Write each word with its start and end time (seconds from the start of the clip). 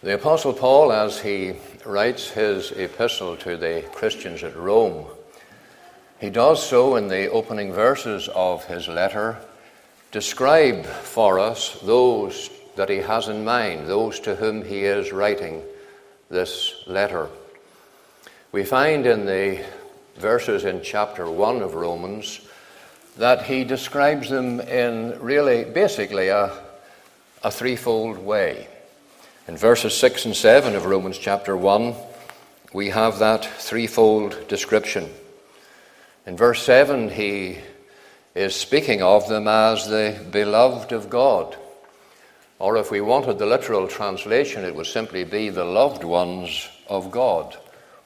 The 0.00 0.14
Apostle 0.14 0.52
Paul, 0.52 0.92
as 0.92 1.18
he 1.18 1.54
writes 1.84 2.30
his 2.30 2.70
epistle 2.70 3.36
to 3.38 3.56
the 3.56 3.82
Christians 3.92 4.44
at 4.44 4.54
Rome, 4.54 5.06
he 6.20 6.30
does 6.30 6.64
so 6.64 6.94
in 6.94 7.08
the 7.08 7.28
opening 7.32 7.72
verses 7.72 8.28
of 8.28 8.64
his 8.66 8.86
letter, 8.86 9.38
describe 10.12 10.86
for 10.86 11.40
us 11.40 11.80
those 11.80 12.48
that 12.76 12.88
he 12.88 12.98
has 12.98 13.26
in 13.26 13.44
mind, 13.44 13.88
those 13.88 14.20
to 14.20 14.36
whom 14.36 14.64
he 14.64 14.84
is 14.84 15.10
writing 15.10 15.64
this 16.30 16.76
letter. 16.86 17.28
We 18.52 18.64
find 18.64 19.04
in 19.04 19.26
the 19.26 19.64
verses 20.14 20.64
in 20.64 20.80
chapter 20.80 21.28
1 21.28 21.60
of 21.60 21.74
Romans 21.74 22.46
that 23.16 23.46
he 23.46 23.64
describes 23.64 24.30
them 24.30 24.60
in 24.60 25.18
really, 25.20 25.64
basically, 25.64 26.28
a, 26.28 26.56
a 27.42 27.50
threefold 27.50 28.18
way. 28.18 28.68
In 29.48 29.56
verses 29.56 29.96
6 29.96 30.26
and 30.26 30.36
7 30.36 30.76
of 30.76 30.84
Romans 30.84 31.16
chapter 31.16 31.56
1, 31.56 31.94
we 32.74 32.90
have 32.90 33.18
that 33.18 33.46
threefold 33.46 34.46
description. 34.46 35.08
In 36.26 36.36
verse 36.36 36.62
7, 36.62 37.08
he 37.08 37.56
is 38.34 38.54
speaking 38.54 39.00
of 39.02 39.26
them 39.26 39.48
as 39.48 39.88
the 39.88 40.22
beloved 40.30 40.92
of 40.92 41.08
God. 41.08 41.56
Or 42.58 42.76
if 42.76 42.90
we 42.90 43.00
wanted 43.00 43.38
the 43.38 43.46
literal 43.46 43.88
translation, 43.88 44.66
it 44.66 44.74
would 44.74 44.84
simply 44.84 45.24
be 45.24 45.48
the 45.48 45.64
loved 45.64 46.04
ones 46.04 46.68
of 46.86 47.10
God. 47.10 47.56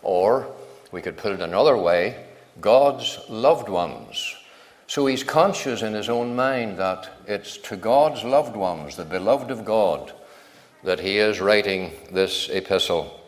Or 0.04 0.46
we 0.92 1.02
could 1.02 1.16
put 1.16 1.32
it 1.32 1.40
another 1.40 1.76
way 1.76 2.24
God's 2.60 3.18
loved 3.28 3.68
ones. 3.68 4.36
So 4.86 5.06
he's 5.06 5.24
conscious 5.24 5.82
in 5.82 5.92
his 5.92 6.08
own 6.08 6.36
mind 6.36 6.78
that 6.78 7.10
it's 7.26 7.56
to 7.56 7.76
God's 7.76 8.22
loved 8.22 8.54
ones, 8.54 8.94
the 8.94 9.04
beloved 9.04 9.50
of 9.50 9.64
God, 9.64 10.12
that 10.84 11.00
he 11.00 11.18
is 11.18 11.40
writing 11.40 11.92
this 12.10 12.48
epistle. 12.48 13.20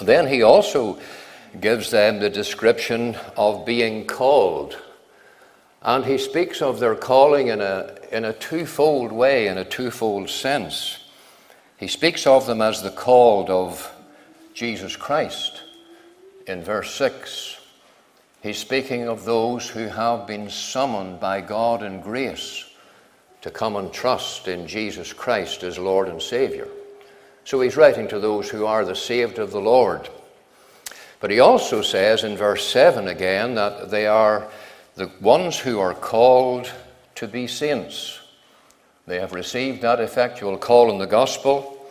Then 0.00 0.26
he 0.26 0.42
also 0.42 0.98
gives 1.60 1.90
them 1.90 2.18
the 2.18 2.30
description 2.30 3.16
of 3.36 3.64
being 3.64 4.06
called. 4.06 4.76
And 5.82 6.04
he 6.04 6.18
speaks 6.18 6.62
of 6.62 6.80
their 6.80 6.94
calling 6.94 7.48
in 7.48 7.60
a, 7.60 7.96
in 8.10 8.24
a 8.24 8.32
twofold 8.32 9.12
way, 9.12 9.48
in 9.48 9.58
a 9.58 9.64
twofold 9.64 10.30
sense. 10.30 10.98
He 11.76 11.88
speaks 11.88 12.26
of 12.26 12.46
them 12.46 12.62
as 12.62 12.82
the 12.82 12.90
called 12.90 13.50
of 13.50 13.92
Jesus 14.54 14.96
Christ 14.96 15.62
in 16.46 16.62
verse 16.62 16.94
6. 16.94 17.60
He's 18.42 18.58
speaking 18.58 19.08
of 19.08 19.24
those 19.24 19.68
who 19.68 19.86
have 19.88 20.26
been 20.26 20.50
summoned 20.50 21.20
by 21.20 21.40
God 21.40 21.82
in 21.82 22.00
grace 22.00 22.64
to 23.42 23.50
come 23.50 23.76
and 23.76 23.92
trust 23.92 24.48
in 24.48 24.66
Jesus 24.66 25.12
Christ 25.12 25.62
as 25.62 25.78
Lord 25.78 26.08
and 26.08 26.20
Savior. 26.20 26.68
So 27.44 27.60
he's 27.60 27.76
writing 27.76 28.08
to 28.08 28.18
those 28.18 28.48
who 28.48 28.64
are 28.64 28.84
the 28.84 28.96
saved 28.96 29.38
of 29.38 29.50
the 29.50 29.60
Lord. 29.60 30.08
But 31.20 31.30
he 31.30 31.40
also 31.40 31.82
says 31.82 32.24
in 32.24 32.36
verse 32.36 32.66
7 32.66 33.06
again 33.06 33.54
that 33.54 33.90
they 33.90 34.06
are 34.06 34.48
the 34.94 35.10
ones 35.20 35.58
who 35.58 35.78
are 35.78 35.94
called 35.94 36.70
to 37.16 37.28
be 37.28 37.46
saints. 37.46 38.18
They 39.06 39.20
have 39.20 39.32
received 39.32 39.82
that 39.82 40.00
effectual 40.00 40.56
call 40.56 40.90
in 40.90 40.98
the 40.98 41.06
gospel, 41.06 41.90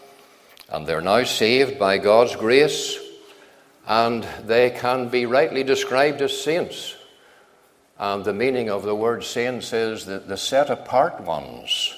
and 0.70 0.88
they're 0.88 1.02
now 1.02 1.24
saved 1.24 1.78
by 1.78 2.00
God's 2.00 2.36
grace, 2.36 2.98
and 3.88 4.28
they 4.46 4.72
can 4.72 5.10
be 5.10 5.28
rightly 5.28 5.64
described 5.64 6.22
as 6.22 6.42
saints. 6.42 6.96
And 8.00 8.26
the 8.26 8.34
meaning 8.34 8.70
of 8.70 8.84
the 8.84 8.96
word 8.96 9.24
saints 9.24 9.72
is 9.74 10.06
that 10.06 10.28
the 10.28 10.38
set 10.38 10.72
apart 10.72 11.22
ones, 11.22 11.94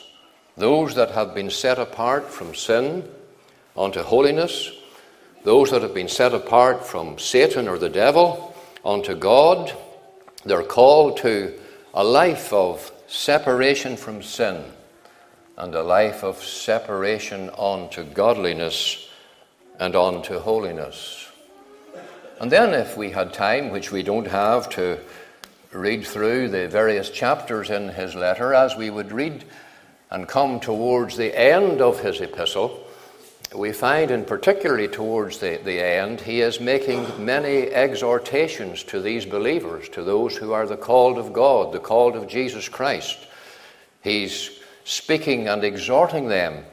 those 0.58 0.96
that 0.96 1.12
have 1.12 1.34
been 1.34 1.50
set 1.50 1.80
apart 1.80 2.30
from 2.30 2.54
sin 2.54 3.08
unto 3.78 4.02
holiness, 4.02 4.72
those 5.44 5.72
that 5.72 5.82
have 5.82 5.94
been 5.94 6.08
set 6.08 6.34
apart 6.34 6.86
from 6.86 7.20
Satan 7.20 7.68
or 7.68 7.78
the 7.78 7.90
devil 7.90 8.56
unto 8.84 9.16
God, 9.16 9.72
they're 10.44 10.64
called 10.64 11.18
to 11.18 11.54
a 11.94 12.04
life 12.04 12.52
of 12.52 12.92
separation 13.08 13.96
from 13.96 14.22
sin 14.22 14.64
and 15.58 15.74
a 15.74 15.84
life 15.84 16.24
of 16.24 16.44
separation 16.44 17.50
unto 17.58 18.04
godliness 18.04 19.10
and 19.80 19.96
unto 19.96 20.40
holiness. 20.40 21.30
And 22.42 22.52
then, 22.52 22.74
if 22.74 22.98
we 22.98 23.12
had 23.12 23.34
time, 23.34 23.70
which 23.70 23.92
we 23.92 24.04
don't 24.04 24.28
have, 24.28 24.70
to 24.72 25.00
read 25.72 26.06
through 26.06 26.50
the 26.50 26.68
various 26.68 27.10
chapters 27.10 27.70
in 27.70 27.90
his 27.90 28.16
letter, 28.16 28.54
as 28.54 28.76
we 28.76 28.90
would 28.90 29.12
read 29.12 29.46
and 30.12 30.28
come 30.28 30.60
towards 30.60 31.16
the 31.16 31.38
end 31.38 31.82
of 31.82 32.02
his 32.02 32.20
epistle, 32.20 32.85
we 33.54 33.72
find, 33.72 34.12
and 34.12 34.26
particularly 34.26 34.88
towards 34.88 35.40
the, 35.40 35.60
the 35.64 35.80
end, 35.80 36.22
he 36.22 36.42
is 36.42 36.60
making 36.60 37.06
many 37.24 37.68
exhortations 37.68 38.84
to 38.84 39.02
these 39.02 39.26
believers, 39.26 39.90
to 39.90 40.04
those 40.04 40.36
who 40.36 40.52
are 40.52 40.66
the 40.66 40.78
called 40.78 41.18
of 41.18 41.34
God, 41.34 41.72
the 41.72 41.80
called 41.80 42.16
of 42.16 42.28
Jesus 42.28 42.68
Christ. 42.70 43.18
He's 44.02 44.60
speaking 44.84 45.48
and 45.48 45.64
exhorting 45.64 46.28
them 46.28 46.64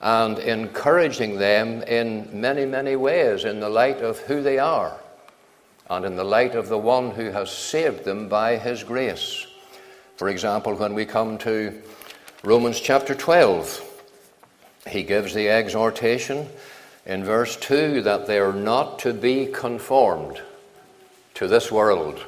and 0.00 0.38
encouraging 0.38 1.38
them 1.38 1.82
in 1.82 2.28
many, 2.40 2.66
many 2.66 2.96
ways 2.96 3.44
in 3.44 3.60
the 3.60 3.68
light 3.68 3.98
of 3.98 4.18
who 4.20 4.42
they 4.42 4.58
are 4.58 4.98
and 5.90 6.04
in 6.04 6.16
the 6.16 6.24
light 6.24 6.54
of 6.54 6.68
the 6.68 6.78
one 6.78 7.10
who 7.10 7.30
has 7.30 7.50
saved 7.50 8.04
them 8.04 8.28
by 8.28 8.56
his 8.56 8.82
grace. 8.82 9.46
For 10.16 10.28
example, 10.28 10.74
when 10.74 10.94
we 10.94 11.04
come 11.04 11.38
to 11.38 11.82
Romans 12.42 12.80
chapter 12.80 13.14
12, 13.14 13.91
he 14.88 15.02
gives 15.02 15.34
the 15.34 15.48
exhortation 15.48 16.48
in 17.06 17.24
verse 17.24 17.56
2 17.56 18.02
that 18.02 18.26
they 18.26 18.38
are 18.38 18.52
not 18.52 18.98
to 19.00 19.12
be 19.12 19.46
conformed 19.46 20.40
to 21.34 21.48
this 21.48 21.70
world. 21.70 22.24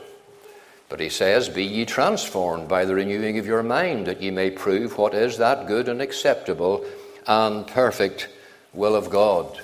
But 0.88 1.00
he 1.00 1.08
says, 1.08 1.48
Be 1.48 1.64
ye 1.64 1.84
transformed 1.84 2.68
by 2.68 2.84
the 2.84 2.94
renewing 2.94 3.38
of 3.38 3.46
your 3.46 3.62
mind, 3.62 4.06
that 4.06 4.22
ye 4.22 4.30
may 4.30 4.50
prove 4.50 4.96
what 4.98 5.14
is 5.14 5.38
that 5.38 5.66
good 5.66 5.88
and 5.88 6.00
acceptable 6.00 6.84
and 7.26 7.66
perfect 7.66 8.28
will 8.72 8.94
of 8.94 9.10
God. 9.10 9.60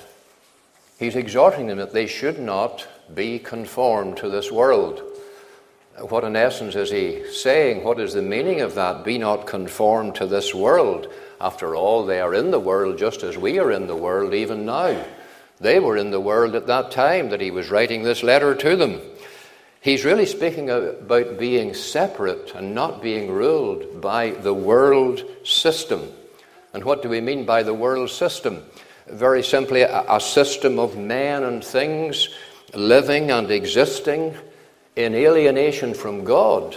He's 0.98 1.16
exhorting 1.16 1.66
them 1.66 1.78
that 1.78 1.92
they 1.92 2.06
should 2.06 2.38
not 2.38 2.86
be 3.14 3.38
conformed 3.38 4.16
to 4.18 4.28
this 4.28 4.50
world. 4.50 5.02
What, 5.98 6.24
in 6.24 6.36
essence, 6.36 6.76
is 6.76 6.90
he 6.90 7.30
saying? 7.32 7.84
What 7.84 8.00
is 8.00 8.14
the 8.14 8.22
meaning 8.22 8.60
of 8.60 8.74
that? 8.74 9.04
Be 9.04 9.18
not 9.18 9.46
conformed 9.46 10.14
to 10.16 10.26
this 10.26 10.54
world. 10.54 11.12
After 11.40 11.74
all, 11.74 12.04
they 12.04 12.20
are 12.20 12.34
in 12.34 12.50
the 12.50 12.60
world 12.60 12.98
just 12.98 13.22
as 13.22 13.38
we 13.38 13.58
are 13.58 13.72
in 13.72 13.86
the 13.86 13.96
world 13.96 14.34
even 14.34 14.66
now. 14.66 15.02
They 15.58 15.80
were 15.80 15.96
in 15.96 16.10
the 16.10 16.20
world 16.20 16.54
at 16.54 16.66
that 16.66 16.90
time 16.90 17.30
that 17.30 17.40
he 17.40 17.50
was 17.50 17.70
writing 17.70 18.02
this 18.02 18.22
letter 18.22 18.54
to 18.54 18.76
them. 18.76 19.00
He's 19.80 20.04
really 20.04 20.26
speaking 20.26 20.68
about 20.68 21.38
being 21.38 21.72
separate 21.72 22.54
and 22.54 22.74
not 22.74 23.00
being 23.00 23.30
ruled 23.30 24.02
by 24.02 24.32
the 24.32 24.52
world 24.52 25.24
system. 25.42 26.12
And 26.74 26.84
what 26.84 27.02
do 27.02 27.08
we 27.08 27.22
mean 27.22 27.46
by 27.46 27.62
the 27.62 27.74
world 27.74 28.10
system? 28.10 28.62
Very 29.06 29.42
simply, 29.42 29.80
a, 29.80 30.20
system 30.20 30.78
of 30.78 30.98
men 30.98 31.42
and 31.42 31.64
things 31.64 32.28
living 32.74 33.30
and 33.30 33.50
existing 33.50 34.36
in 34.96 35.14
alienation 35.14 35.94
from 35.94 36.24
God 36.24 36.76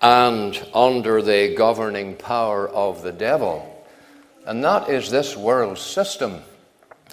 and 0.00 0.66
under 0.74 1.22
the 1.22 1.54
governing 1.54 2.16
power 2.16 2.68
of 2.68 3.02
the 3.02 3.12
devil. 3.12 3.73
And 4.46 4.62
that 4.64 4.88
is 4.88 5.10
this 5.10 5.36
world 5.36 5.78
system. 5.78 6.42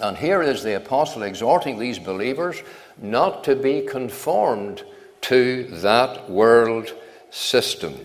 And 0.00 0.16
here 0.16 0.42
is 0.42 0.62
the 0.62 0.76
apostle 0.76 1.22
exhorting 1.22 1.78
these 1.78 1.98
believers 1.98 2.62
not 2.98 3.44
to 3.44 3.56
be 3.56 3.82
conformed 3.82 4.82
to 5.22 5.64
that 5.80 6.28
world 6.28 6.92
system. 7.30 7.98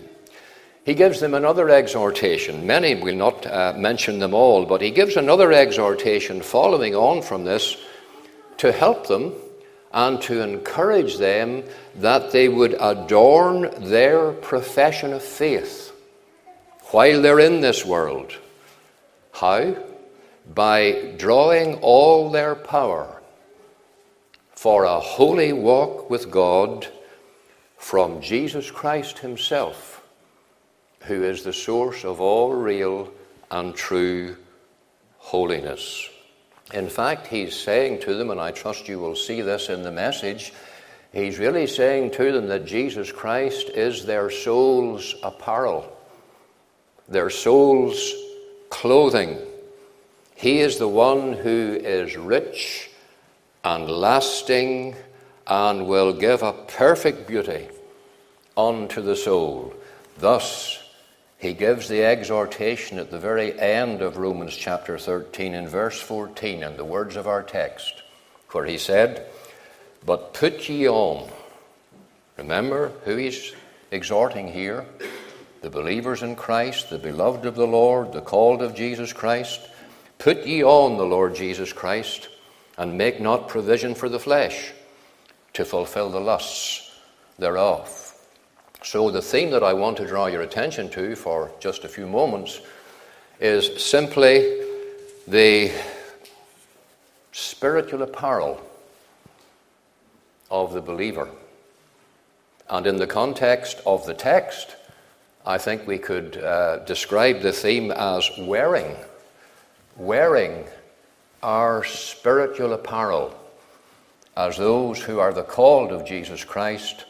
He 0.84 0.94
gives 0.94 1.20
them 1.20 1.34
another 1.34 1.68
exhortation. 1.68 2.66
Many 2.66 2.94
will 2.94 3.14
not 3.14 3.46
uh, 3.46 3.74
mention 3.76 4.18
them 4.18 4.32
all, 4.32 4.64
but 4.64 4.80
he 4.80 4.90
gives 4.90 5.16
another 5.16 5.52
exhortation 5.52 6.40
following 6.40 6.94
on 6.94 7.20
from 7.20 7.44
this 7.44 7.76
to 8.58 8.72
help 8.72 9.06
them 9.06 9.34
and 9.92 10.20
to 10.22 10.40
encourage 10.40 11.18
them 11.18 11.64
that 11.96 12.30
they 12.30 12.48
would 12.48 12.76
adorn 12.80 13.70
their 13.90 14.32
profession 14.32 15.12
of 15.12 15.22
faith 15.22 15.92
while 16.90 17.20
they're 17.20 17.40
in 17.40 17.60
this 17.60 17.84
world 17.84 18.38
how? 19.32 19.76
By 20.54 21.14
drawing 21.16 21.76
all 21.76 22.30
their 22.30 22.54
power 22.54 23.20
for 24.52 24.84
a 24.84 24.98
holy 24.98 25.52
walk 25.52 26.10
with 26.10 26.30
God 26.30 26.88
from 27.76 28.20
Jesus 28.20 28.70
Christ 28.70 29.20
Himself, 29.20 30.04
who 31.04 31.22
is 31.22 31.44
the 31.44 31.52
source 31.52 32.04
of 32.04 32.20
all 32.20 32.52
real 32.52 33.12
and 33.50 33.74
true 33.74 34.36
holiness. 35.18 36.08
In 36.74 36.88
fact, 36.88 37.28
He's 37.28 37.54
saying 37.54 38.00
to 38.00 38.14
them, 38.14 38.30
and 38.30 38.40
I 38.40 38.50
trust 38.50 38.88
you 38.88 38.98
will 38.98 39.16
see 39.16 39.42
this 39.42 39.68
in 39.68 39.82
the 39.82 39.92
message, 39.92 40.52
He's 41.12 41.38
really 41.38 41.66
saying 41.66 42.10
to 42.12 42.32
them 42.32 42.48
that 42.48 42.66
Jesus 42.66 43.12
Christ 43.12 43.70
is 43.70 44.04
their 44.04 44.28
soul's 44.30 45.14
apparel, 45.22 45.96
their 47.08 47.30
soul's 47.30 48.12
clothing. 48.70 49.38
He 50.34 50.60
is 50.60 50.78
the 50.78 50.88
one 50.88 51.32
who 51.32 51.78
is 51.82 52.16
rich 52.16 52.90
and 53.64 53.90
lasting 53.90 54.94
and 55.46 55.86
will 55.86 56.12
give 56.12 56.42
a 56.42 56.52
perfect 56.52 57.26
beauty 57.26 57.68
unto 58.56 59.00
the 59.02 59.16
soul. 59.16 59.74
Thus, 60.18 60.82
he 61.38 61.52
gives 61.52 61.88
the 61.88 62.04
exhortation 62.04 62.98
at 62.98 63.10
the 63.10 63.18
very 63.18 63.58
end 63.58 64.02
of 64.02 64.16
Romans 64.16 64.54
chapter 64.54 64.98
13 64.98 65.54
in 65.54 65.68
verse 65.68 66.00
14 66.00 66.62
in 66.62 66.76
the 66.76 66.84
words 66.84 67.16
of 67.16 67.28
our 67.28 67.42
text, 67.42 68.02
where 68.50 68.64
he 68.64 68.76
said, 68.76 69.26
But 70.04 70.34
put 70.34 70.68
ye 70.68 70.88
on. 70.88 71.30
Remember 72.36 72.92
who 73.04 73.16
he's 73.16 73.54
exhorting 73.90 74.48
here? 74.48 74.84
The 75.60 75.70
believers 75.70 76.22
in 76.22 76.36
Christ, 76.36 76.90
the 76.90 76.98
beloved 76.98 77.44
of 77.44 77.56
the 77.56 77.66
Lord, 77.66 78.12
the 78.12 78.20
called 78.20 78.62
of 78.62 78.74
Jesus 78.74 79.12
Christ. 79.12 79.60
Put 80.18 80.46
ye 80.46 80.62
on 80.62 80.96
the 80.96 81.04
Lord 81.04 81.34
Jesus 81.34 81.72
Christ, 81.72 82.28
and 82.76 82.96
make 82.96 83.20
not 83.20 83.48
provision 83.48 83.94
for 83.94 84.08
the 84.08 84.20
flesh 84.20 84.72
to 85.54 85.64
fulfill 85.64 86.10
the 86.10 86.20
lusts 86.20 86.92
thereof. 87.38 88.14
So, 88.82 89.10
the 89.10 89.22
theme 89.22 89.50
that 89.50 89.64
I 89.64 89.72
want 89.72 89.96
to 89.96 90.06
draw 90.06 90.26
your 90.26 90.42
attention 90.42 90.88
to 90.90 91.16
for 91.16 91.50
just 91.58 91.82
a 91.82 91.88
few 91.88 92.06
moments 92.06 92.60
is 93.40 93.82
simply 93.82 94.62
the 95.26 95.72
spiritual 97.32 98.02
apparel 98.02 98.60
of 100.50 100.72
the 100.72 100.80
believer. 100.80 101.28
And 102.70 102.86
in 102.86 102.96
the 102.96 103.06
context 103.06 103.80
of 103.84 104.06
the 104.06 104.14
text, 104.14 104.76
I 105.48 105.58
think 105.58 105.84
we 105.84 105.98
could 105.98 106.36
uh, 106.36 106.84
describe 106.84 107.40
the 107.40 107.52
theme 107.52 107.90
as 107.90 108.30
wearing, 108.38 108.94
wearing 109.96 110.64
our 111.42 111.82
spiritual 111.82 112.72
apparel 112.72 113.34
as 114.36 114.56
those 114.56 115.00
who 115.00 115.18
are 115.18 115.32
the 115.32 115.42
called 115.42 115.90
of 115.90 116.06
Jesus 116.06 116.44
Christ 116.44 117.04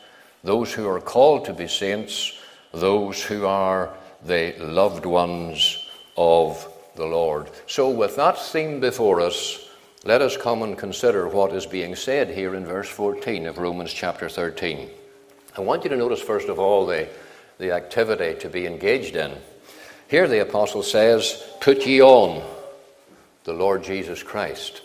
those 0.45 0.73
who 0.73 0.89
are 0.89 1.01
called 1.01 1.45
to 1.45 1.53
be 1.53 1.69
saints, 1.69 2.39
those 2.73 3.23
who 3.23 3.47
are 3.47 3.95
the 4.25 4.55
loved 4.59 5.05
ones 5.05 5.87
of 6.17 6.67
the 6.97 7.05
Lord. 7.05 7.51
So, 7.67 7.91
with 7.91 8.17
that 8.17 8.39
theme 8.39 8.81
before 8.81 9.21
us, 9.21 9.69
let 10.05 10.23
us 10.23 10.37
come 10.37 10.63
and 10.63 10.79
consider 10.79 11.29
what 11.29 11.53
is 11.53 11.67
being 11.67 11.97
said 11.97 12.31
here 12.31 12.55
in 12.55 12.65
verse 12.65 12.89
14 12.89 13.47
of 13.47 13.59
Romans 13.59 13.93
chapter 13.93 14.29
13. 14.29 14.89
I 15.57 15.61
want 15.61 15.85
you 15.85 15.91
to 15.91 15.97
notice, 15.97 16.21
first 16.21 16.49
of 16.49 16.59
all, 16.59 16.87
the, 16.87 17.09
the 17.59 17.73
activity 17.73 18.39
to 18.41 18.49
be 18.49 18.67
engaged 18.67 19.17
in. 19.17 19.33
Here 20.09 20.27
the 20.27 20.43
apostle 20.43 20.83
says, 20.83 21.45
Put 21.61 21.87
ye 21.87 22.01
on 22.01 22.43
the 23.45 23.53
Lord 23.53 23.83
Jesus 23.83 24.23
Christ. 24.23 24.83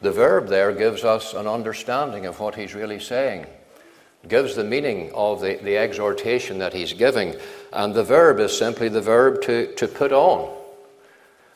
The 0.00 0.12
verb 0.12 0.48
there 0.48 0.72
gives 0.72 1.04
us 1.04 1.34
an 1.34 1.46
understanding 1.46 2.26
of 2.26 2.40
what 2.40 2.54
he's 2.54 2.74
really 2.74 3.00
saying 3.00 3.46
gives 4.28 4.54
the 4.54 4.64
meaning 4.64 5.10
of 5.14 5.40
the, 5.40 5.58
the 5.62 5.76
exhortation 5.76 6.58
that 6.58 6.72
he's 6.72 6.92
giving. 6.92 7.34
And 7.72 7.94
the 7.94 8.04
verb 8.04 8.38
is 8.40 8.56
simply 8.56 8.88
the 8.88 9.00
verb 9.00 9.42
to, 9.42 9.74
to 9.76 9.88
put 9.88 10.12
on. 10.12 10.54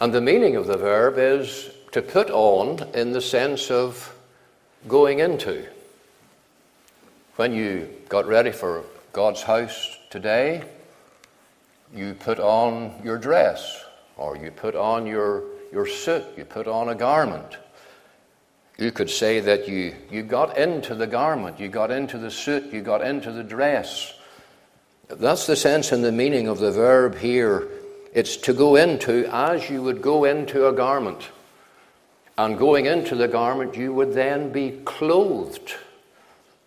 And 0.01 0.13
the 0.13 0.21
meaning 0.21 0.57
of 0.57 0.67
the 0.67 0.77
verb 0.77 1.15
is 1.19 1.71
to 1.93 2.03
put 2.03 2.31
on 2.31 2.89
in 2.95 3.13
the 3.13 3.21
sense 3.21 3.71
of 3.71 4.15
going 4.89 5.21
into. 5.21 5.67
When 7.37 7.53
you 7.53 7.89
got 8.09 8.27
ready 8.27 8.53
for 8.53 8.85
God's 9.15 9.43
house 9.43 9.97
today, 10.11 10.65
you 11.95 12.15
put 12.15 12.41
on 12.41 13.01
your 13.05 13.17
dress, 13.17 13.85
or 14.17 14.37
you 14.37 14.51
put 14.51 14.75
on 14.75 15.07
your, 15.07 15.45
your 15.73 15.87
suit, 15.87 16.25
you 16.37 16.45
put 16.45 16.67
on 16.67 16.89
a 16.89 16.97
garment. 16.97 17.57
You 18.77 18.91
could 18.91 19.09
say 19.09 19.39
that 19.39 19.69
you, 19.69 19.95
you 20.11 20.25
got 20.25 20.59
into 20.59 20.97
the 20.97 21.07
garment, 21.07 21.61
you 21.61 21.69
got 21.69 21.93
into 21.93 22.19
the 22.19 22.31
suit, 22.31 22.73
you 22.73 22.83
got 22.83 23.03
into 23.03 23.31
the 23.31 23.45
dress. 23.45 24.13
That's 25.07 25.47
the 25.47 25.55
sense 25.55 25.93
and 25.93 26.03
the 26.03 26.11
meaning 26.11 26.49
of 26.49 26.59
the 26.59 26.73
verb 26.73 27.17
here. 27.17 27.69
It's 28.13 28.37
to 28.39 28.53
go 28.53 28.75
into 28.75 29.33
as 29.33 29.71
you 29.71 29.81
would 29.85 30.03
go 30.03 30.25
into 30.25 30.67
a 30.67 30.73
garment. 30.73 31.29
And 32.37 32.59
going 32.59 32.87
into 32.87 33.15
the 33.15 33.29
garment, 33.29 33.77
you 33.77 33.95
would 33.95 34.13
then 34.13 34.51
be 34.51 34.81
clothed 34.85 35.75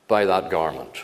by 0.07 0.23
that 0.23 0.49
garment. 0.49 1.03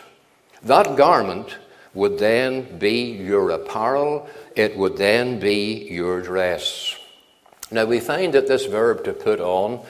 That 0.64 0.96
garment 0.96 1.56
would 1.94 2.18
then 2.18 2.78
be 2.78 3.12
your 3.12 3.50
apparel, 3.50 4.28
it 4.56 4.76
would 4.76 4.96
then 4.96 5.38
be 5.38 5.86
your 5.90 6.20
dress. 6.22 6.96
Now, 7.70 7.84
we 7.84 8.00
find 8.00 8.34
that 8.34 8.48
this 8.48 8.66
verb 8.66 9.04
to 9.04 9.12
put 9.12 9.40
on 9.40 9.84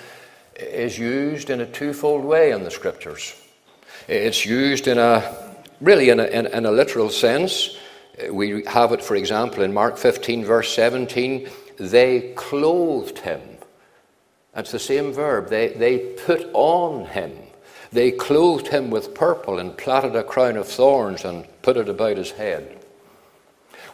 is 0.56 0.98
used 0.98 1.50
in 1.50 1.60
a 1.60 1.66
twofold 1.66 2.24
way 2.24 2.52
in 2.52 2.62
the 2.62 2.70
scriptures. 2.70 3.34
It's 4.08 4.44
used 4.44 4.86
in 4.86 4.98
a 4.98 5.52
really 5.80 6.10
in 6.10 6.20
a, 6.20 6.24
in, 6.24 6.46
in 6.46 6.66
a 6.66 6.70
literal 6.70 7.10
sense. 7.10 7.76
We 8.30 8.64
have 8.64 8.92
it, 8.92 9.02
for 9.02 9.16
example, 9.16 9.62
in 9.62 9.72
Mark 9.72 9.96
15, 9.96 10.44
verse 10.44 10.72
17. 10.74 11.48
They 11.78 12.32
clothed 12.36 13.18
him. 13.18 13.40
That's 14.54 14.70
the 14.70 14.78
same 14.78 15.12
verb. 15.12 15.48
They, 15.48 15.68
they 15.68 15.98
put 15.98 16.48
on 16.52 17.06
him. 17.06 17.32
They 17.94 18.10
clothed 18.10 18.66
him 18.66 18.90
with 18.90 19.14
purple 19.14 19.60
and 19.60 19.78
plaited 19.78 20.16
a 20.16 20.24
crown 20.24 20.56
of 20.56 20.66
thorns 20.66 21.24
and 21.24 21.46
put 21.62 21.76
it 21.76 21.88
about 21.88 22.16
his 22.16 22.32
head. 22.32 22.84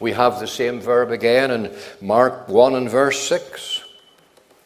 We 0.01 0.13
have 0.13 0.41
the 0.41 0.47
same 0.47 0.81
verb 0.81 1.11
again 1.11 1.51
in 1.51 1.77
Mark 2.01 2.49
1 2.49 2.77
and 2.77 2.89
verse 2.89 3.21
6. 3.29 3.85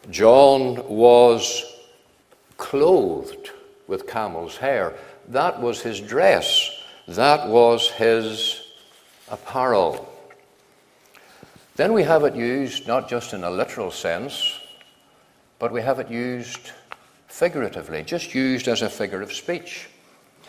John 0.09 0.89
was 0.89 1.65
clothed 2.59 3.51
with 3.89 4.07
camel's 4.07 4.57
hair. 4.57 4.95
That 5.27 5.61
was 5.61 5.83
his 5.83 6.01
dress, 6.01 6.71
that 7.09 7.49
was 7.49 7.91
his 7.91 8.63
apparel. 9.29 10.09
Then 11.75 11.93
we 11.93 12.05
have 12.05 12.23
it 12.23 12.37
used 12.37 12.87
not 12.87 13.09
just 13.09 13.33
in 13.33 13.43
a 13.43 13.51
literal 13.51 13.91
sense, 13.91 14.61
but 15.59 15.73
we 15.73 15.83
have 15.83 15.99
it 15.99 16.09
used 16.09 16.71
figuratively, 17.29 18.03
just 18.03 18.35
used 18.35 18.69
as 18.69 18.83
a 18.83 18.89
figure 18.89 19.23
of 19.23 19.33
speech. 19.33 19.89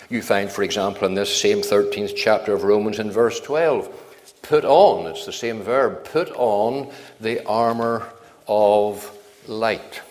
You 0.10 0.22
find, 0.22 0.51
for 0.51 0.63
example, 0.63 1.07
in 1.07 1.16
this 1.16 1.36
same 1.36 1.60
13th 1.60 2.16
chapter 2.16 2.54
of 2.54 2.63
Romans 2.63 3.00
in 3.00 3.10
verse 3.10 3.39
12, 3.39 3.89
put 4.42 4.63
on, 4.63 5.07
it's 5.07 5.25
the 5.25 5.33
same 5.33 5.62
verb, 5.62 6.04
put 6.04 6.30
on 6.31 6.92
the 7.19 7.44
armour 7.45 8.07
of 8.48 9.12
light. 9.48 10.01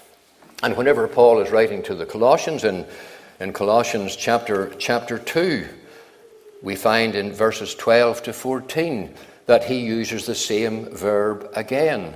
And 0.63 0.77
whenever 0.77 1.07
Paul 1.07 1.41
is 1.41 1.51
writing 1.51 1.83
to 1.85 1.95
the 1.95 2.07
Colossians 2.07 2.65
in, 2.65 2.87
in 3.39 3.53
Colossians 3.53 4.17
chapter, 4.17 4.73
chapter 4.79 5.19
2, 5.19 5.67
we 6.63 6.75
find 6.75 7.15
in 7.15 7.33
verses 7.33 7.75
12 7.75 8.23
to 8.25 8.33
14 8.33 9.15
that 9.47 9.65
he 9.65 9.81
uses 9.81 10.27
the 10.27 10.35
same 10.35 10.87
verb 10.87 11.51
again. 11.55 12.15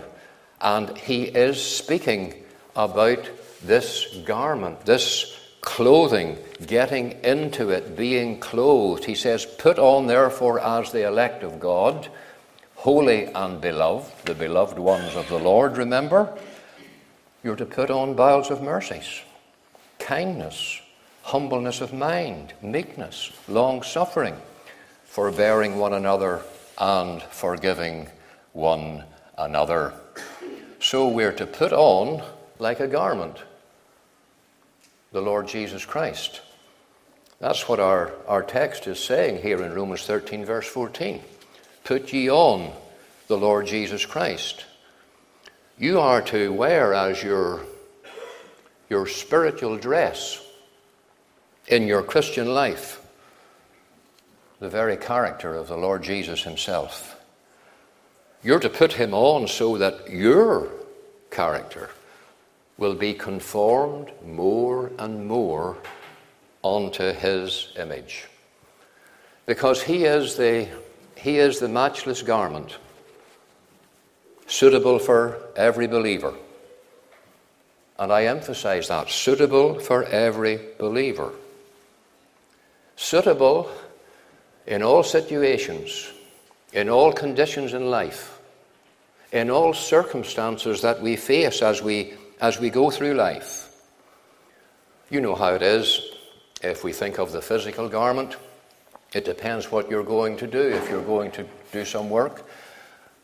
And 0.60 0.96
he 0.96 1.24
is 1.24 1.62
speaking 1.62 2.34
about 2.74 3.28
this 3.62 4.06
garment, 4.24 4.84
this 4.84 5.36
clothing, 5.60 6.38
getting 6.66 7.12
into 7.24 7.70
it, 7.70 7.96
being 7.96 8.38
clothed. 8.40 9.04
He 9.04 9.14
says, 9.14 9.44
Put 9.44 9.78
on, 9.78 10.06
therefore, 10.06 10.60
as 10.60 10.92
the 10.92 11.06
elect 11.06 11.42
of 11.42 11.60
God, 11.60 12.08
holy 12.76 13.24
and 13.26 13.60
beloved, 13.60 14.26
the 14.26 14.34
beloved 14.34 14.78
ones 14.78 15.14
of 15.16 15.28
the 15.28 15.38
Lord, 15.38 15.76
remember 15.76 16.36
you're 17.42 17.56
to 17.56 17.66
put 17.66 17.90
on 17.90 18.14
bowels 18.14 18.50
of 18.50 18.62
mercies, 18.62 19.22
kindness, 19.98 20.80
humbleness 21.22 21.80
of 21.80 21.92
mind, 21.92 22.54
meekness, 22.62 23.30
long 23.48 23.82
suffering, 23.82 24.36
forbearing 25.04 25.78
one 25.78 25.92
another, 25.92 26.42
and 26.78 27.22
forgiving 27.22 28.08
one 28.52 29.04
another. 29.36 29.92
So 30.80 31.08
we're 31.08 31.32
to 31.32 31.46
put 31.46 31.72
on, 31.72 32.22
like 32.58 32.80
a 32.80 32.88
garment, 32.88 33.36
the 35.12 35.22
Lord 35.22 35.48
Jesus 35.48 35.84
Christ. 35.84 36.40
That's 37.40 37.68
what 37.68 37.80
our, 37.80 38.12
our 38.26 38.42
text 38.42 38.86
is 38.86 38.98
saying 38.98 39.42
here 39.42 39.62
in 39.62 39.72
Romans 39.72 40.04
13, 40.04 40.44
verse 40.44 40.66
14. 40.66 41.20
Put 41.84 42.12
ye 42.12 42.30
on 42.30 42.72
the 43.28 43.38
Lord 43.38 43.66
Jesus 43.66 44.04
Christ 44.04 44.64
you 45.78 46.00
are 46.00 46.20
to 46.22 46.52
wear 46.52 46.92
as 46.92 47.22
your, 47.22 47.60
your 48.90 49.06
spiritual 49.06 49.76
dress 49.76 50.44
in 51.68 51.86
your 51.86 52.02
Christian 52.02 52.52
life 52.52 53.00
the 54.58 54.68
very 54.68 54.96
character 54.96 55.54
of 55.54 55.68
the 55.68 55.76
Lord 55.76 56.02
Jesus 56.02 56.42
Himself. 56.42 57.20
You're 58.42 58.58
to 58.58 58.68
put 58.68 58.94
Him 58.94 59.14
on 59.14 59.46
so 59.46 59.78
that 59.78 60.10
your 60.10 60.68
character 61.30 61.90
will 62.78 62.94
be 62.94 63.12
conformed 63.12 64.10
more 64.24 64.90
and 64.98 65.26
more 65.26 65.76
onto 66.62 67.12
His 67.12 67.72
image. 67.76 68.28
Because 69.46 69.82
He 69.82 70.04
is 70.04 70.36
the, 70.36 70.68
he 71.16 71.38
is 71.38 71.58
the 71.58 71.68
matchless 71.68 72.22
garment 72.22 72.78
suitable 74.48 74.98
for 74.98 75.38
every 75.56 75.86
believer, 75.86 76.34
And 77.98 78.12
I 78.12 78.24
emphasize 78.26 78.88
that 78.88 79.10
suitable 79.10 79.78
for 79.80 80.04
every 80.04 80.60
believer. 80.78 81.32
Suitable 82.96 83.70
in 84.66 84.82
all 84.82 85.02
situations, 85.02 86.12
in 86.72 86.88
all 86.88 87.12
conditions 87.12 87.74
in 87.74 87.90
life, 87.90 88.40
in 89.32 89.50
all 89.50 89.74
circumstances 89.74 90.80
that 90.82 91.02
we 91.02 91.16
face 91.16 91.60
as 91.60 91.82
we, 91.82 92.14
as 92.40 92.58
we 92.58 92.70
go 92.70 92.90
through 92.90 93.14
life. 93.14 93.68
You 95.10 95.20
know 95.20 95.34
how 95.34 95.54
it 95.54 95.62
is 95.62 96.02
if 96.62 96.84
we 96.84 96.92
think 96.92 97.18
of 97.18 97.32
the 97.32 97.40
physical 97.40 97.88
garment. 97.88 98.36
It 99.14 99.24
depends 99.24 99.72
what 99.72 99.90
you're 99.90 100.04
going 100.04 100.36
to 100.38 100.46
do. 100.46 100.60
If 100.60 100.90
you're 100.90 101.02
going 101.02 101.30
to 101.32 101.46
do 101.72 101.84
some 101.84 102.10
work, 102.10 102.46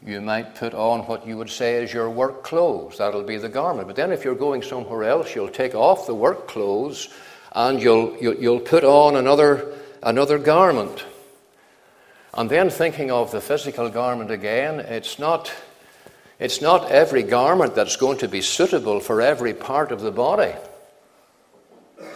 you 0.05 0.21
might 0.21 0.55
put 0.55 0.75
on 0.75 1.01
what 1.01 1.27
you 1.27 1.37
would 1.37 1.51
say 1.51 1.83
is 1.83 1.93
your 1.93 2.11
work 2.11 2.43
clothes. 2.43 2.99
That'll 2.99 3.23
be 3.23 3.37
the 3.37 3.49
garment. 3.49 3.87
But 3.87 3.97
then 3.97 4.13
if 4.13 4.25
you're 4.25 4.35
going 4.35 4.63
somewhere 4.63 5.05
else, 5.05 5.35
you'll 5.35 5.49
take 5.49 5.75
off 5.75 6.07
the 6.07 6.15
work 6.15 6.49
clothes 6.49 7.09
and 7.53 7.83
you'll, 7.83 8.17
you'll 8.17 8.61
put 8.61 8.85
on 8.85 9.17
another, 9.17 9.75
another 10.03 10.39
garment. 10.39 11.05
And 12.33 12.51
then 12.51 12.69
thinking 12.69 13.11
of 13.11 13.31
the 13.31 13.41
physical 13.41 13.89
garment 13.89 14.31
again, 14.31 14.81
it's 14.81 15.19
not, 15.19 15.53
it's 16.39 16.61
not 16.61 16.91
every 16.91 17.23
garment 17.23 17.75
that's 17.75 17.97
going 17.97 18.19
to 18.19 18.29
be 18.29 18.41
suitable 18.41 19.01
for 19.01 19.21
every 19.21 19.55
part 19.55 19.93
of 19.93 20.01
the 20.01 20.11
body. 20.11 20.53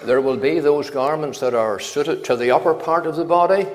There 0.04 0.20
will 0.20 0.37
be 0.37 0.60
those 0.60 0.90
garments 0.90 1.40
that 1.40 1.54
are 1.54 1.78
suited 1.78 2.25
to 2.25 2.37
the 2.37 2.50
upper 2.50 2.75
part 2.75 3.06
of 3.06 3.16
the 3.16 3.25
body, 3.25 3.66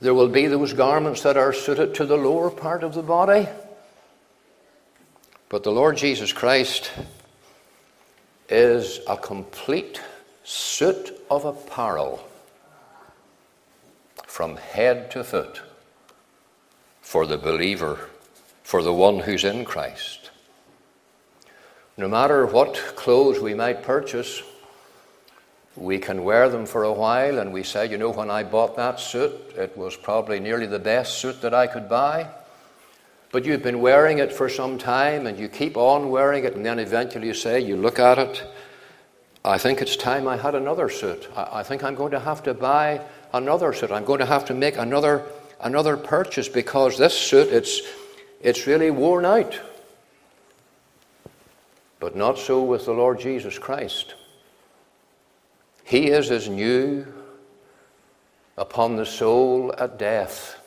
there 0.00 0.14
will 0.14 0.28
be 0.28 0.48
those 0.48 0.72
garments 0.72 1.22
that 1.22 1.36
are 1.36 1.52
suited 1.52 1.94
to 1.94 2.04
the 2.04 2.16
lower 2.16 2.50
part 2.50 2.82
of 2.82 2.94
the 2.94 3.02
body. 3.02 3.48
But 5.48 5.62
the 5.62 5.72
Lord 5.72 5.96
Jesus 5.96 6.32
Christ 6.32 6.90
is 8.48 9.00
a 9.08 9.16
complete 9.16 10.00
suit 10.42 11.12
of 11.30 11.44
apparel 11.44 12.26
from 14.26 14.56
head 14.56 15.10
to 15.12 15.24
foot 15.24 15.62
for 17.00 17.24
the 17.24 17.38
believer, 17.38 18.10
for 18.64 18.82
the 18.82 18.92
one 18.92 19.20
who's 19.20 19.44
in 19.44 19.64
Christ. 19.64 20.30
No 21.96 22.08
matter 22.08 22.44
what 22.44 22.74
clothes 22.96 23.38
we 23.38 23.54
might 23.54 23.84
purchase, 23.84 24.42
we 25.76 25.98
can 25.98 26.24
wear 26.24 26.48
them 26.48 26.66
for 26.66 26.82
a 26.82 26.92
while 26.92 27.38
and 27.38 27.52
we 27.52 27.62
say, 27.62 27.88
you 27.88 27.98
know, 27.98 28.10
when 28.10 28.30
I 28.30 28.42
bought 28.42 28.74
that 28.76 28.98
suit, 28.98 29.32
it 29.56 29.76
was 29.76 29.96
probably 29.96 30.40
nearly 30.40 30.66
the 30.66 30.78
best 30.78 31.18
suit 31.18 31.42
that 31.42 31.54
I 31.54 31.66
could 31.66 31.88
buy. 31.88 32.28
But 33.30 33.44
you've 33.44 33.62
been 33.62 33.80
wearing 33.80 34.18
it 34.18 34.32
for 34.32 34.48
some 34.48 34.78
time 34.78 35.26
and 35.26 35.38
you 35.38 35.48
keep 35.48 35.76
on 35.76 36.08
wearing 36.08 36.44
it, 36.44 36.54
and 36.54 36.64
then 36.64 36.78
eventually 36.78 37.26
you 37.26 37.34
say, 37.34 37.60
you 37.60 37.76
look 37.76 37.98
at 37.98 38.18
it, 38.18 38.44
I 39.44 39.58
think 39.58 39.82
it's 39.82 39.96
time 39.96 40.26
I 40.26 40.36
had 40.38 40.54
another 40.54 40.88
suit. 40.88 41.28
I, 41.36 41.60
I 41.60 41.62
think 41.64 41.84
I'm 41.84 41.96
going 41.96 42.12
to 42.12 42.20
have 42.20 42.42
to 42.44 42.54
buy 42.54 43.02
another 43.32 43.72
suit. 43.72 43.90
I'm 43.90 44.04
going 44.04 44.20
to 44.20 44.26
have 44.26 44.46
to 44.46 44.54
make 44.54 44.78
another, 44.78 45.26
another 45.60 45.96
purchase 45.96 46.48
because 46.48 46.96
this 46.96 47.18
suit, 47.18 47.52
it's, 47.52 47.82
it's 48.44 48.66
really 48.66 48.90
worn 48.90 49.24
out. 49.24 49.58
But 51.98 52.14
not 52.14 52.38
so 52.38 52.62
with 52.62 52.84
the 52.84 52.92
Lord 52.92 53.18
Jesus 53.18 53.58
Christ. 53.58 54.14
He 55.82 56.08
is 56.08 56.30
as 56.30 56.48
new 56.48 57.06
upon 58.58 58.96
the 58.96 59.06
soul 59.06 59.74
at 59.78 59.98
death 59.98 60.60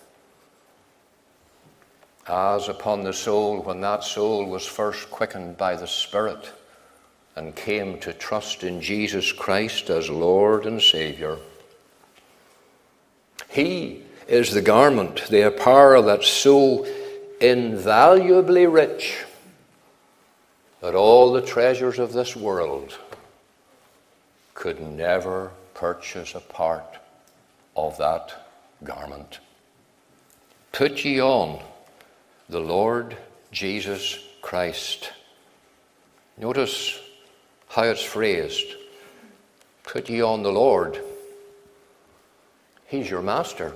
as 2.27 2.67
upon 2.67 3.03
the 3.03 3.13
soul 3.13 3.61
when 3.61 3.79
that 3.81 4.03
soul 4.03 4.45
was 4.47 4.65
first 4.65 5.09
quickened 5.09 5.55
by 5.57 5.75
the 5.75 5.87
Spirit 5.87 6.51
and 7.35 7.55
came 7.55 7.99
to 7.99 8.11
trust 8.11 8.63
in 8.63 8.81
Jesus 8.81 9.31
Christ 9.31 9.89
as 9.89 10.09
Lord 10.09 10.65
and 10.65 10.81
Saviour. 10.81 11.37
He 13.49 14.01
is 14.27 14.51
the 14.51 14.61
garment, 14.61 15.27
the 15.29 15.47
apparel 15.47 16.03
that's 16.03 16.27
so 16.27 16.85
invaluably 17.39 18.65
rich 18.65 19.23
that 20.81 20.95
all 20.95 21.33
the 21.33 21.41
treasures 21.41 21.99
of 21.99 22.13
this 22.13 22.35
world 22.35 22.97
could 24.53 24.79
never 24.79 25.51
purchase 25.73 26.33
a 26.35 26.39
part 26.39 26.97
of 27.75 27.97
that 27.97 28.47
garment. 28.83 29.39
Put 30.71 31.03
ye 31.05 31.21
on 31.21 31.61
the 32.49 32.59
Lord 32.59 33.17
Jesus 33.51 34.19
Christ. 34.41 35.11
Notice 36.37 36.99
how 37.69 37.83
it's 37.83 38.03
phrased. 38.03 38.75
Put 39.83 40.09
ye 40.09 40.21
on 40.21 40.43
the 40.43 40.51
Lord. 40.51 41.01
He's 42.87 43.09
your 43.09 43.21
master. 43.21 43.73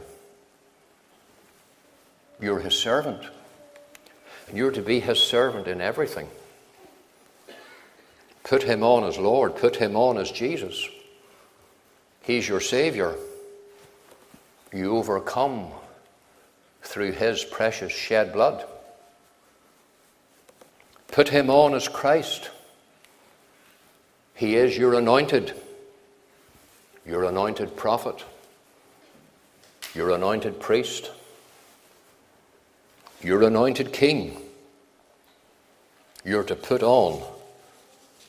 You're 2.39 2.60
his 2.60 2.75
servant. 2.75 3.24
You're 4.53 4.72
to 4.72 4.81
be 4.81 5.00
his 5.00 5.20
servant 5.20 5.67
in 5.67 5.81
everything. 5.81 6.27
Put 8.43 8.63
him 8.63 8.84
on 8.84 9.03
as 9.03 9.17
Lord, 9.17 9.55
put 9.55 9.77
him 9.77 9.96
on 9.96 10.17
as 10.17 10.31
Jesus. 10.31 10.88
He's 12.22 12.48
your 12.48 12.60
Savior. 12.60 13.15
You 14.74 14.98
overcome 14.98 15.67
through 16.81 17.13
his 17.13 17.43
precious 17.43 17.91
shed 17.91 18.34
blood. 18.34 18.65
Put 21.08 21.29
him 21.29 21.50
on 21.50 21.75
as 21.75 21.88
Christ. 21.88 22.50
He 24.34 24.55
is 24.55 24.77
your 24.77 24.96
anointed, 24.96 25.53
your 27.05 27.25
anointed 27.25 27.75
prophet, 27.75 28.24
your 29.93 30.12
anointed 30.12 30.60
priest, 30.60 31.12
your 33.22 33.43
anointed 33.43 33.93
king. 33.93 34.40
You're 36.23 36.43
to 36.43 36.55
put 36.55 36.83
on 36.83 37.23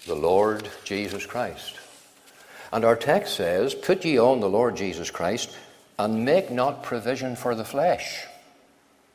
the 0.06 0.14
Lord 0.14 0.68
Jesus 0.84 1.26
Christ. 1.26 1.78
And 2.72 2.84
our 2.84 2.96
text 2.96 3.37
says, 3.37 3.75
Put 3.75 4.04
ye 4.04 4.18
on 4.18 4.40
the 4.40 4.49
Lord 4.49 4.76
Jesus 4.76 5.11
Christ, 5.11 5.54
and 5.99 6.25
make 6.25 6.50
not 6.50 6.82
provision 6.82 7.37
for 7.37 7.54
the 7.54 7.64
flesh. 7.64 8.25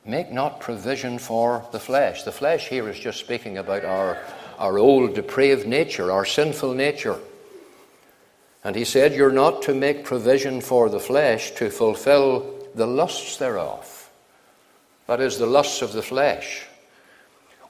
Make 0.05 0.31
not 0.31 0.61
provision 0.61 1.17
for 1.17 1.65
the 1.71 1.79
flesh. 1.79 2.23
The 2.23 2.31
flesh 2.31 2.69
here 2.69 2.87
is 2.87 2.99
just 2.99 3.19
speaking 3.19 3.57
about 3.57 3.83
our, 3.83 4.19
our 4.59 4.77
old 4.77 5.15
depraved 5.15 5.67
nature, 5.67 6.11
our 6.11 6.23
sinful 6.23 6.73
nature. 6.75 7.17
And 8.63 8.75
he 8.75 8.85
said, 8.85 9.15
You're 9.15 9.31
not 9.31 9.63
to 9.63 9.73
make 9.73 10.05
provision 10.05 10.61
for 10.61 10.87
the 10.87 10.99
flesh 10.99 11.51
to 11.55 11.71
fulfill 11.71 12.53
the 12.75 12.87
lusts 12.87 13.37
thereof. 13.37 14.09
That 15.07 15.19
is, 15.19 15.39
the 15.39 15.47
lusts 15.47 15.81
of 15.81 15.93
the 15.93 16.03
flesh. 16.03 16.66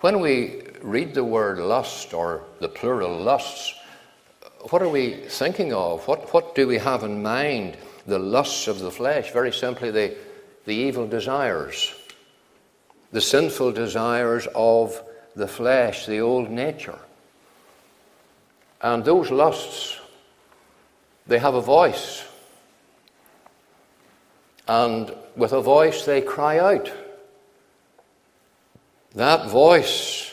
When 0.01 0.19
we 0.19 0.61
read 0.81 1.15
the 1.15 1.23
word 1.23 1.57
lust 1.57 2.13
or 2.13 2.43
the 2.59 2.69
plural 2.69 3.17
lusts, 3.17 3.73
what 4.69 4.83
are 4.83 4.89
we 4.89 5.15
thinking 5.27 5.73
of? 5.73 6.07
What, 6.07 6.31
what 6.33 6.53
do 6.53 6.67
we 6.67 6.77
have 6.77 7.03
in 7.03 7.23
mind? 7.23 7.77
The 8.05 8.19
lusts 8.19 8.67
of 8.67 8.79
the 8.79 8.91
flesh. 8.91 9.31
Very 9.31 9.51
simply, 9.51 9.89
the, 9.89 10.15
the 10.65 10.75
evil 10.75 11.07
desires, 11.07 11.95
the 13.11 13.21
sinful 13.21 13.71
desires 13.71 14.47
of 14.53 15.01
the 15.35 15.47
flesh, 15.47 16.05
the 16.05 16.19
old 16.19 16.51
nature. 16.51 16.99
And 18.81 19.03
those 19.03 19.31
lusts, 19.31 19.99
they 21.25 21.39
have 21.39 21.55
a 21.55 21.61
voice. 21.61 22.23
And 24.67 25.11
with 25.35 25.53
a 25.53 25.61
voice, 25.61 26.05
they 26.05 26.21
cry 26.21 26.59
out. 26.59 26.91
That 29.17 29.49
voice 29.49 30.31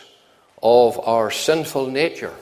of 0.62 1.00
our 1.08 1.30
sinful 1.30 1.86
nature 1.86 2.34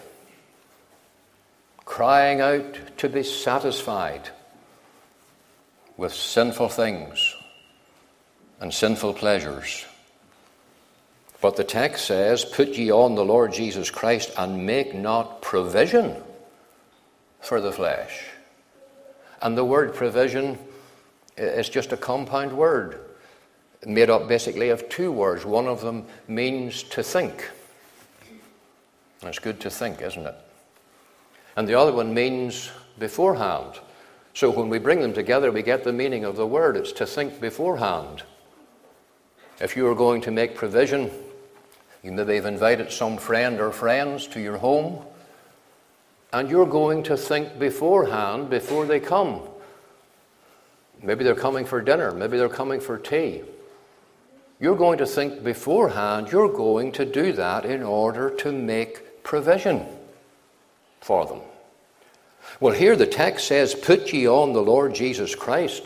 crying 1.84 2.40
out 2.40 2.98
to 2.98 3.08
be 3.08 3.22
satisfied 3.22 4.28
with 5.96 6.12
sinful 6.12 6.68
things 6.70 7.36
and 8.58 8.74
sinful 8.74 9.14
pleasures. 9.14 9.86
But 11.40 11.54
the 11.54 11.62
text 11.62 12.06
says, 12.06 12.44
Put 12.44 12.70
ye 12.70 12.90
on 12.90 13.14
the 13.14 13.24
Lord 13.24 13.52
Jesus 13.52 13.88
Christ 13.88 14.32
and 14.36 14.66
make 14.66 14.96
not 14.96 15.42
provision 15.42 16.16
for 17.38 17.60
the 17.60 17.70
flesh. 17.70 18.20
And 19.40 19.56
the 19.56 19.64
word 19.64 19.94
provision 19.94 20.58
is 21.36 21.68
just 21.68 21.92
a 21.92 21.96
compound 21.96 22.52
word 22.52 23.11
made 23.84 24.10
up 24.10 24.28
basically 24.28 24.68
of 24.68 24.88
two 24.88 25.10
words. 25.10 25.44
One 25.44 25.66
of 25.66 25.80
them 25.80 26.06
means 26.28 26.82
to 26.84 27.02
think. 27.02 27.50
It's 29.22 29.38
good 29.38 29.60
to 29.60 29.70
think, 29.70 30.02
isn't 30.02 30.26
it? 30.26 30.34
And 31.56 31.68
the 31.68 31.74
other 31.74 31.92
one 31.92 32.14
means 32.14 32.70
beforehand. 32.98 33.78
So 34.34 34.50
when 34.50 34.68
we 34.68 34.78
bring 34.78 35.00
them 35.00 35.12
together, 35.12 35.52
we 35.52 35.62
get 35.62 35.84
the 35.84 35.92
meaning 35.92 36.24
of 36.24 36.36
the 36.36 36.46
word. 36.46 36.76
It's 36.76 36.92
to 36.92 37.06
think 37.06 37.40
beforehand. 37.40 38.22
If 39.60 39.76
you 39.76 39.86
are 39.88 39.94
going 39.94 40.22
to 40.22 40.30
make 40.30 40.54
provision, 40.54 41.10
you 42.02 42.10
maybe 42.10 42.34
have 42.36 42.46
invited 42.46 42.90
some 42.90 43.16
friend 43.16 43.60
or 43.60 43.70
friends 43.70 44.26
to 44.28 44.40
your 44.40 44.56
home, 44.56 45.04
And 46.32 46.48
you're 46.48 46.66
going 46.66 47.02
to 47.04 47.16
think 47.16 47.58
beforehand 47.58 48.48
before 48.48 48.86
they 48.86 49.00
come. 49.00 49.42
Maybe 51.02 51.24
they're 51.24 51.34
coming 51.34 51.66
for 51.66 51.80
dinner, 51.82 52.12
maybe 52.12 52.38
they're 52.38 52.48
coming 52.48 52.80
for 52.80 52.96
tea. 52.96 53.42
You're 54.62 54.76
going 54.76 54.98
to 54.98 55.06
think 55.06 55.42
beforehand, 55.42 56.30
you're 56.30 56.48
going 56.48 56.92
to 56.92 57.04
do 57.04 57.32
that 57.32 57.64
in 57.64 57.82
order 57.82 58.30
to 58.30 58.52
make 58.52 59.24
provision 59.24 59.84
for 61.00 61.26
them. 61.26 61.40
Well, 62.60 62.72
here 62.72 62.94
the 62.94 63.04
text 63.04 63.48
says, 63.48 63.74
Put 63.74 64.12
ye 64.12 64.28
on 64.28 64.52
the 64.52 64.62
Lord 64.62 64.94
Jesus 64.94 65.34
Christ 65.34 65.82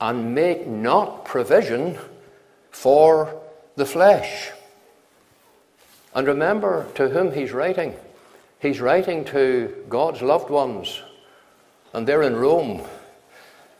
and 0.00 0.36
make 0.36 0.68
not 0.68 1.24
provision 1.24 1.98
for 2.70 3.42
the 3.74 3.86
flesh. 3.86 4.52
And 6.14 6.28
remember 6.28 6.86
to 6.94 7.08
whom 7.08 7.32
he's 7.32 7.50
writing. 7.50 7.92
He's 8.60 8.80
writing 8.80 9.24
to 9.26 9.84
God's 9.88 10.22
loved 10.22 10.48
ones, 10.48 11.02
and 11.92 12.06
they're 12.06 12.22
in 12.22 12.36
Rome. 12.36 12.82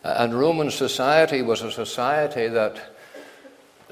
And 0.03 0.35
Roman 0.35 0.73
society 0.73 1.43
was 1.43 1.63
a 1.63 1.71
society 1.71 2.49
that 2.49 2.92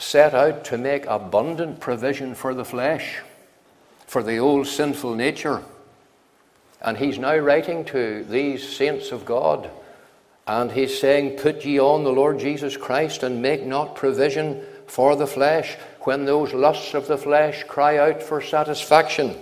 set 0.00 0.34
out 0.34 0.64
to 0.64 0.78
make 0.78 1.04
abundant 1.06 1.78
provision 1.78 2.34
for 2.34 2.54
the 2.54 2.64
flesh, 2.64 3.18
for 4.06 4.22
the 4.22 4.38
old 4.38 4.66
sinful 4.66 5.14
nature. 5.14 5.62
And 6.80 6.96
he's 6.96 7.18
now 7.18 7.36
writing 7.36 7.84
to 7.86 8.24
these 8.24 8.66
saints 8.66 9.12
of 9.12 9.26
God, 9.26 9.70
and 10.46 10.72
he's 10.72 10.98
saying, 10.98 11.38
Put 11.38 11.64
ye 11.64 11.78
on 11.78 12.04
the 12.04 12.12
Lord 12.12 12.38
Jesus 12.38 12.76
Christ 12.76 13.22
and 13.22 13.42
make 13.42 13.64
not 13.66 13.94
provision 13.94 14.62
for 14.86 15.14
the 15.14 15.26
flesh 15.26 15.76
when 16.00 16.24
those 16.24 16.54
lusts 16.54 16.94
of 16.94 17.06
the 17.06 17.18
flesh 17.18 17.62
cry 17.64 17.98
out 17.98 18.22
for 18.22 18.40
satisfaction. 18.40 19.36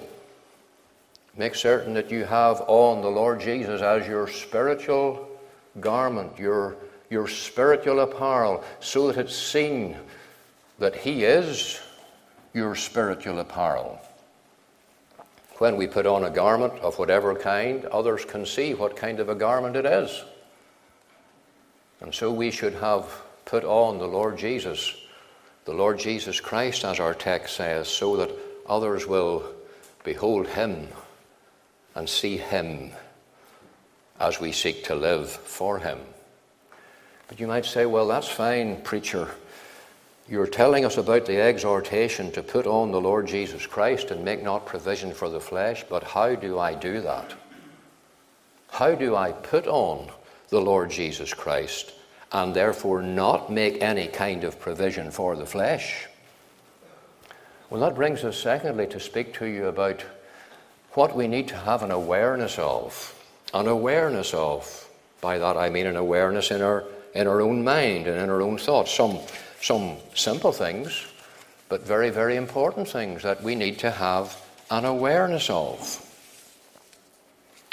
Make 1.37 1.55
certain 1.55 1.95
that 1.95 2.11
you 2.11 2.25
have 2.25 2.63
on 2.67 3.01
the 3.01 3.09
Lord 3.09 3.41
Jesus 3.41 3.81
as 3.81 4.09
your 4.09 4.27
spiritual 4.27 5.29
garment, 5.79 6.37
your, 6.37 6.75
your 7.11 7.29
spiritual 7.29 8.01
apparel, 8.01 8.65
so 8.81 9.07
that 9.07 9.19
it's 9.19 9.37
seen 9.37 9.97
that 10.79 10.97
He 10.97 11.25
is 11.25 11.81
your 12.55 12.75
spiritual 12.75 13.39
apparel. 13.39 14.01
When 15.59 15.77
we 15.77 15.87
put 15.89 16.07
on 16.07 16.25
a 16.25 16.31
garment 16.31 16.75
of 16.81 16.99
whatever 16.99 17.35
kind, 17.35 17.85
others 17.87 18.25
can 18.25 18.47
see 18.47 18.75
what 18.75 18.97
kind 18.97 19.19
of 19.19 19.29
a 19.29 19.35
garment 19.35 19.77
it 19.77 19.87
is. 19.87 20.23
And 22.01 22.15
so 22.15 22.33
we 22.33 22.53
should 22.53 22.75
have 22.75 23.23
put 23.45 23.65
on 23.65 23.99
the 23.99 24.07
Lord 24.07 24.39
Jesus, 24.39 24.95
the 25.65 25.73
Lord 25.73 25.99
Jesus 25.99 26.41
Christ, 26.41 26.85
as 26.85 27.01
our 27.01 27.15
text 27.15 27.57
says, 27.57 27.89
so 27.89 28.17
that 28.17 28.31
others 28.69 29.07
will 29.07 29.43
behold 30.05 30.47
Him 30.47 30.89
and 31.97 32.09
see 32.09 32.37
Him 32.37 32.93
as 34.21 34.41
we 34.41 34.53
seek 34.53 34.85
to 34.85 34.95
live 34.95 35.29
for 35.29 35.81
Him. 35.81 35.99
But 37.27 37.41
you 37.41 37.49
might 37.49 37.67
say, 37.67 37.85
well, 37.85 38.07
that's 38.07 38.29
fine, 38.29 38.81
preacher. 38.83 39.29
You're 40.31 40.47
telling 40.47 40.85
us 40.85 40.99
about 40.99 41.25
the 41.25 41.41
exhortation 41.41 42.31
to 42.33 42.43
put 42.43 42.67
on 42.67 42.91
the 42.91 43.01
Lord 43.01 43.27
Jesus 43.27 43.67
Christ 43.67 44.11
and 44.11 44.25
make 44.25 44.43
not 44.43 44.67
provision 44.67 45.15
for 45.15 45.31
the 45.31 45.41
flesh, 45.41 45.85
but 45.89 46.03
how 46.03 46.35
do 46.35 46.59
I 46.59 46.75
do 46.75 47.01
that? 47.01 47.33
How 48.71 48.95
do 48.95 49.17
I 49.17 49.33
put 49.33 49.67
on 49.67 50.11
the 50.51 50.61
Lord 50.61 50.91
Jesus 50.91 51.33
Christ 51.33 51.95
and 52.31 52.55
therefore 52.55 53.01
not 53.01 53.51
make 53.51 53.81
any 53.81 54.07
kind 54.07 54.45
of 54.45 54.61
provision 54.61 55.11
for 55.11 55.35
the 55.35 55.47
flesh? 55.47 56.07
Well, 57.71 57.81
that 57.81 57.95
brings 57.95 58.23
us, 58.23 58.37
secondly, 58.37 58.87
to 58.89 59.01
speak 59.01 59.33
to 59.35 59.47
you 59.47 59.67
about 59.67 60.05
what 60.93 61.17
we 61.17 61.27
need 61.27 61.49
to 61.49 61.57
have 61.57 61.83
an 61.83 61.91
awareness 61.91 62.59
of. 62.59 63.15
An 63.55 63.67
awareness 63.67 64.35
of. 64.35 64.89
By 65.23 65.39
that 65.39 65.57
I 65.57 65.71
mean 65.71 65.87
an 65.87 65.97
awareness 65.97 66.51
in 66.51 66.61
our, 66.61 66.85
in 67.15 67.27
our 67.27 67.41
own 67.41 67.65
mind 67.65 68.07
and 68.07 68.21
in 68.21 68.29
our 68.29 68.43
own 68.43 68.59
thoughts. 68.59 68.93
Some 68.93 69.19
some 69.61 69.97
simple 70.15 70.53
things, 70.53 71.07
but 71.69 71.87
very, 71.87 72.11
very 72.11 72.37
important 72.37 72.89
things 72.89 73.23
that 73.23 73.43
we 73.43 73.55
need 73.55 73.79
to 73.81 73.91
have 73.91 74.41
an 74.71 74.85
awareness 74.85 75.51
of. 75.51 76.05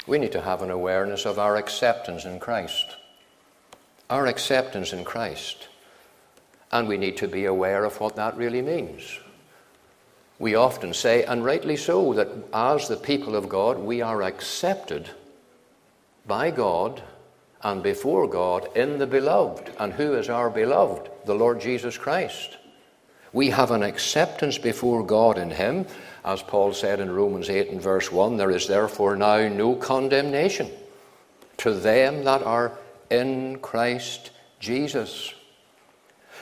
We 0.06 0.18
need 0.18 0.32
to 0.32 0.40
have 0.40 0.62
an 0.62 0.70
awareness 0.70 1.26
of 1.26 1.38
our 1.38 1.56
acceptance 1.56 2.24
in 2.24 2.38
Christ. 2.38 2.96
Our 4.08 4.26
acceptance 4.26 4.92
in 4.92 5.04
Christ. 5.04 5.68
And 6.72 6.86
we 6.88 6.96
need 6.96 7.16
to 7.18 7.28
be 7.28 7.44
aware 7.44 7.84
of 7.84 8.00
what 8.00 8.16
that 8.16 8.36
really 8.36 8.62
means. 8.62 9.18
We 10.38 10.54
often 10.54 10.92
say, 10.92 11.24
and 11.24 11.44
rightly 11.44 11.76
so, 11.76 12.12
that 12.12 12.28
as 12.52 12.88
the 12.88 12.96
people 12.96 13.34
of 13.34 13.48
God, 13.48 13.78
we 13.78 14.02
are 14.02 14.22
accepted 14.22 15.08
by 16.26 16.50
God 16.50 17.02
and 17.66 17.82
before 17.82 18.28
God 18.28 18.68
in 18.76 18.96
the 18.96 19.08
beloved. 19.08 19.72
And 19.80 19.92
who 19.92 20.14
is 20.14 20.28
our 20.28 20.48
beloved? 20.48 21.10
The 21.24 21.34
Lord 21.34 21.60
Jesus 21.60 21.98
Christ. 21.98 22.58
We 23.32 23.50
have 23.50 23.72
an 23.72 23.82
acceptance 23.82 24.56
before 24.56 25.04
God 25.04 25.36
in 25.36 25.50
Him. 25.50 25.84
As 26.24 26.42
Paul 26.42 26.72
said 26.72 27.00
in 27.00 27.10
Romans 27.10 27.50
8 27.50 27.70
and 27.70 27.82
verse 27.82 28.12
1, 28.12 28.36
there 28.36 28.52
is 28.52 28.68
therefore 28.68 29.16
now 29.16 29.48
no 29.48 29.74
condemnation 29.74 30.70
to 31.56 31.74
them 31.74 32.22
that 32.22 32.44
are 32.44 32.78
in 33.10 33.58
Christ 33.58 34.30
Jesus. 34.60 35.34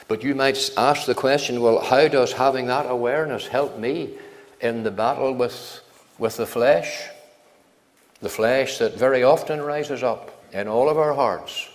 But 0.09 0.23
you 0.23 0.35
might 0.35 0.73
ask 0.77 1.07
the 1.07 1.15
question 1.15 1.63
well, 1.63 1.81
how 1.81 2.07
does 2.07 2.35
having 2.35 2.67
that 2.67 2.85
awareness 2.91 3.47
help 3.47 3.79
me 3.79 4.11
in 4.61 4.83
the 4.83 4.91
battle 4.91 5.33
with, 5.33 5.81
with 6.19 6.37
the 6.37 6.47
flesh? 6.47 7.09
The 8.21 8.29
flesh 8.29 8.77
that 8.77 8.99
very 8.99 9.23
often 9.23 9.63
rises 9.63 10.03
up 10.03 10.33
in 10.55 10.69
all 10.69 10.89
of 10.89 10.97
our 10.97 11.13
hearts, 11.13 11.69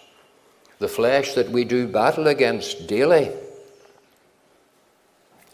the 0.79 0.87
flesh 0.87 1.33
that 1.33 1.49
we 1.49 1.65
do 1.65 1.85
battle 1.85 2.27
against 2.27 2.87
daily. 2.87 3.29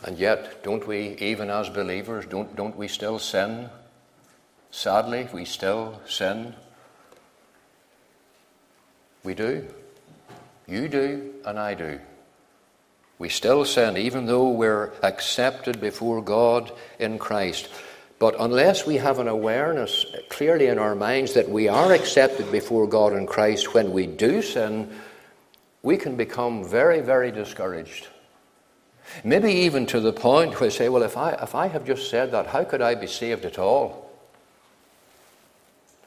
And 0.03 0.19
yet, 0.19 0.63
don't 0.63 0.87
we, 0.87 1.15
even 1.17 1.49
as 1.49 1.67
believers, 1.67 2.27
don't, 2.27 2.55
don't 2.55 2.77
we 2.77 2.87
still 2.87 3.17
sin? 3.17 3.69
Sadly, 4.69 5.27
we 5.33 5.43
still 5.45 5.99
sin. 6.07 6.53
We 9.23 9.33
do. 9.33 9.67
You 10.67 10.87
do, 10.87 11.33
and 11.45 11.57
I 11.57 11.73
do. 11.73 11.99
We 13.17 13.29
still 13.29 13.65
sin, 13.65 13.97
even 13.97 14.27
though 14.27 14.49
we're 14.49 14.91
accepted 15.01 15.81
before 15.81 16.21
God 16.21 16.71
in 16.99 17.17
Christ. 17.17 17.69
But 18.17 18.35
unless 18.39 18.85
we 18.85 18.95
have 18.95 19.19
an 19.19 19.27
awareness 19.27 20.05
clearly 20.29 20.67
in 20.67 20.79
our 20.79 20.95
minds 20.95 21.33
that 21.33 21.49
we 21.49 21.67
are 21.67 21.91
accepted 21.91 22.51
before 22.51 22.87
God 22.87 23.13
in 23.13 23.27
Christ 23.27 23.73
when 23.73 23.91
we 23.91 24.07
do 24.07 24.41
sin, 24.41 24.89
we 25.83 25.97
can 25.97 26.15
become 26.15 26.63
very, 26.63 27.01
very 27.01 27.31
discouraged. 27.31 28.07
Maybe 29.23 29.51
even 29.51 29.85
to 29.87 29.99
the 29.99 30.13
point 30.13 30.51
where 30.53 30.67
we 30.67 30.69
say, 30.69 30.89
well, 30.89 31.03
if 31.03 31.17
I, 31.17 31.33
if 31.33 31.55
I 31.55 31.67
have 31.67 31.85
just 31.85 32.09
said 32.09 32.31
that, 32.31 32.47
how 32.47 32.63
could 32.63 32.81
I 32.81 32.95
be 32.95 33.07
saved 33.07 33.45
at 33.45 33.59
all? 33.59 34.09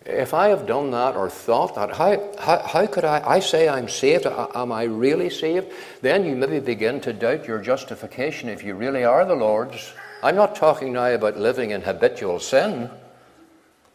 If 0.05 0.33
I 0.33 0.49
have 0.49 0.67
done 0.67 0.91
that 0.93 1.17
or 1.17 1.29
thought 1.29 1.75
that, 1.75 1.95
how, 1.95 2.33
how, 2.39 2.59
how 2.61 2.87
could 2.87 3.05
I, 3.05 3.23
I 3.25 3.41
say 3.41 3.69
I'm 3.69 3.89
saved? 3.89 4.27
Am 4.27 4.73
I 4.73 4.85
really 4.85 5.29
saved? 5.29 5.71
Then 6.01 6.25
you 6.25 6.35
maybe 6.35 6.61
begin 6.61 7.01
to 7.03 7.13
doubt 7.13 7.47
your 7.47 7.59
justification 7.59 8.49
if 8.49 8.65
you 8.65 8.75
really 8.75 9.05
are 9.05 9.25
the 9.27 9.35
Lord's. 9.35 9.93
I'm 10.23 10.35
not 10.35 10.57
talking 10.57 10.93
now 10.93 11.07
about 11.07 11.37
living 11.37 11.71
in 11.71 11.83
habitual 11.83 12.41
sin, 12.41 12.91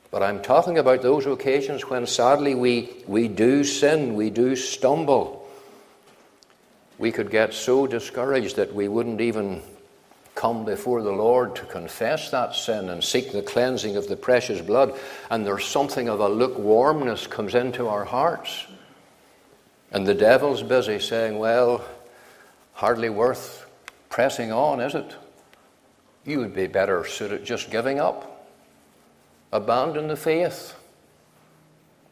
but 0.09 0.23
I'm 0.23 0.41
talking 0.41 0.77
about 0.77 1.01
those 1.01 1.25
occasions 1.25 1.89
when 1.89 2.07
sadly 2.07 2.55
we, 2.55 2.93
we 3.07 3.27
do 3.27 3.63
sin, 3.65 4.15
we 4.15 4.29
do 4.29 4.55
stumble. 4.55 5.45
We 6.97 7.11
could 7.11 7.29
get 7.29 7.53
so 7.53 7.87
discouraged 7.87 8.55
that 8.55 8.73
we 8.73 8.87
wouldn't 8.87 9.19
even 9.19 9.61
come 10.35 10.63
before 10.63 11.01
the 11.01 11.11
Lord 11.11 11.57
to 11.57 11.65
confess 11.65 12.31
that 12.31 12.55
sin 12.55 12.89
and 12.89 13.03
seek 13.03 13.33
the 13.33 13.41
cleansing 13.41 13.97
of 13.97 14.07
the 14.07 14.15
precious 14.15 14.61
blood, 14.61 14.97
and 15.29 15.45
there's 15.45 15.65
something 15.65 16.07
of 16.07 16.21
a 16.21 16.29
lukewarmness 16.29 17.27
comes 17.27 17.53
into 17.53 17.87
our 17.87 18.05
hearts. 18.05 18.65
And 19.91 20.07
the 20.07 20.15
devil's 20.15 20.63
busy 20.63 20.99
saying, 20.99 21.37
Well, 21.37 21.83
hardly 22.73 23.09
worth 23.09 23.65
pressing 24.09 24.51
on, 24.51 24.79
is 24.79 24.95
it? 24.95 25.15
You 26.25 26.39
would 26.39 26.53
be 26.53 26.67
better 26.67 27.05
suited 27.05 27.45
just 27.45 27.69
giving 27.69 27.99
up, 27.99 28.47
abandon 29.51 30.07
the 30.07 30.15
faith. 30.15 30.75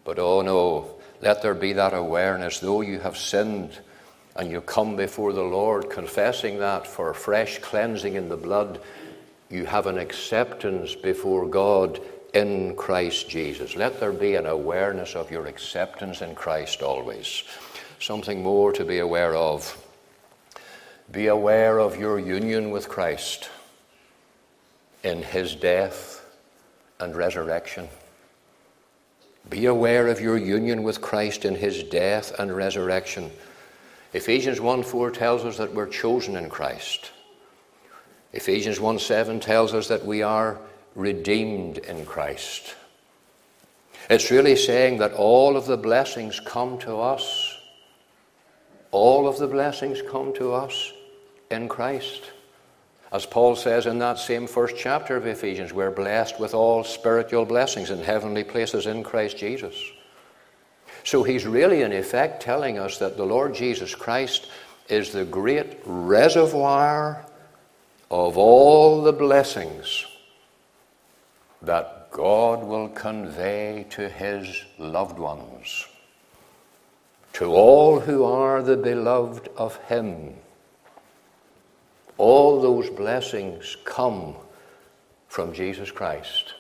But 0.04 0.20
oh 0.20 0.42
no, 0.42 0.96
let 1.22 1.42
there 1.42 1.54
be 1.54 1.74
that 1.74 1.94
awareness, 1.94 2.60
though 2.60 2.82
you 2.82 3.00
have 3.00 3.18
sinned 3.18 3.80
and 4.36 4.50
you 4.50 4.62
come 4.62 4.96
before 4.96 5.34
the 5.34 5.44
Lord 5.44 5.90
confessing 5.90 6.60
that 6.60 6.88
for 6.88 7.14
fresh 7.14 7.60
cleansing 7.60 8.16
in 8.16 8.30
the 8.30 8.38
blood, 8.38 8.82
you 9.50 9.66
have 9.66 9.88
an 9.88 9.98
acceptance 9.98 10.96
before 10.96 11.46
God 11.48 12.00
in 12.34 12.76
Christ 12.76 13.30
Jesus. 13.30 13.76
Let 13.76 14.00
there 14.00 14.14
be 14.14 14.36
an 14.36 14.46
awareness 14.46 15.16
of 15.16 15.32
your 15.32 15.48
acceptance 15.48 16.22
in 16.22 16.34
Christ 16.36 16.82
always. 16.82 17.44
Something 18.00 18.42
more 18.42 18.72
to 18.72 18.86
be 18.86 19.00
aware 19.00 19.36
of. 19.36 19.78
Be 21.12 21.28
aware 21.28 21.80
of 21.80 22.00
your 22.00 22.18
union 22.18 22.72
with 22.72 22.88
Christ 22.88 23.50
in 25.04 25.24
his 25.24 25.56
death 25.56 26.26
and 27.00 27.16
resurrection. 27.16 27.88
Be 29.50 29.66
aware 29.66 30.08
of 30.08 30.22
your 30.22 30.38
union 30.38 30.84
with 30.84 31.02
Christ 31.02 31.46
in 31.46 31.56
his 31.56 31.84
death 31.84 32.34
and 32.40 32.56
resurrection. 32.56 33.32
Ephesians 34.14 34.62
1 34.62 34.84
4 34.84 35.12
tells 35.12 35.46
us 35.46 35.58
that 35.58 35.74
we're 35.74 35.88
chosen 35.88 36.36
in 36.36 36.50
Christ. 36.50 37.12
Ephesians 38.34 38.80
1 38.80 39.00
7 39.00 39.40
tells 39.40 39.74
us 39.74 39.88
that 39.88 40.06
we 40.06 40.22
are 40.22 40.60
redeemed 40.96 41.80
in 41.80 42.06
Christ. 42.06 42.76
It's 44.10 44.32
really 44.32 44.56
saying 44.56 44.98
that 45.00 45.14
all 45.14 45.56
of 45.56 45.66
the 45.66 45.78
blessings 45.78 46.40
come 46.40 46.78
to 46.80 46.98
us. 46.98 47.58
All 48.92 49.28
of 49.28 49.38
the 49.38 49.48
blessings 49.48 50.02
come 50.02 50.34
to 50.34 50.54
us 50.54 50.92
in 51.50 51.70
Christ. 51.70 52.32
As 53.12 53.26
Paul 53.26 53.58
says 53.58 53.88
in 53.88 54.00
that 54.00 54.20
same 54.20 54.48
first 54.48 54.76
chapter 54.78 55.18
of 55.18 55.28
Ephesians, 55.28 55.74
we're 55.74 55.92
blessed 55.92 56.40
with 56.40 56.54
all 56.54 56.84
spiritual 56.84 57.46
blessings 57.46 57.90
in 57.90 58.00
heavenly 58.00 58.46
places 58.46 58.88
in 58.88 59.04
Christ 59.04 59.38
Jesus. 59.38 59.76
So 61.04 61.24
he's 61.24 61.46
really, 61.46 61.82
in 61.82 61.92
effect, 61.92 62.42
telling 62.42 62.80
us 62.80 63.00
that 63.00 63.18
the 63.18 63.26
Lord 63.26 63.54
Jesus 63.54 63.94
Christ 63.94 64.50
is 64.88 65.12
the 65.12 65.26
great 65.26 65.80
reservoir 65.86 67.26
of 68.10 68.38
all 68.38 69.02
the 69.02 69.14
blessings 69.14 70.06
that 71.62 72.12
God 72.12 72.64
will 72.64 72.90
convey 72.90 73.86
to 73.90 74.08
his 74.08 74.64
loved 74.78 75.20
ones, 75.20 75.86
to 77.34 77.52
all 77.52 78.00
who 78.00 78.24
are 78.24 78.62
the 78.62 78.78
beloved 78.78 79.50
of 79.58 79.76
him 79.84 80.36
all 82.22 82.62
those 82.62 82.88
blessings 82.92 83.76
come 83.84 84.36
from 85.28 85.54
Jesus 85.54 85.90
Christ. 85.90 86.54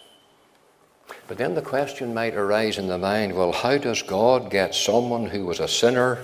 But 1.27 1.37
then 1.37 1.53
the 1.53 1.61
question 1.61 2.15
might 2.15 2.33
arise 2.33 2.79
in 2.79 2.87
the 2.87 2.97
mind 2.97 3.35
well, 3.35 3.51
how 3.51 3.77
does 3.77 4.01
God 4.01 4.49
get 4.49 4.73
someone 4.73 5.27
who 5.27 5.45
was 5.45 5.59
a 5.59 5.67
sinner 5.67 6.17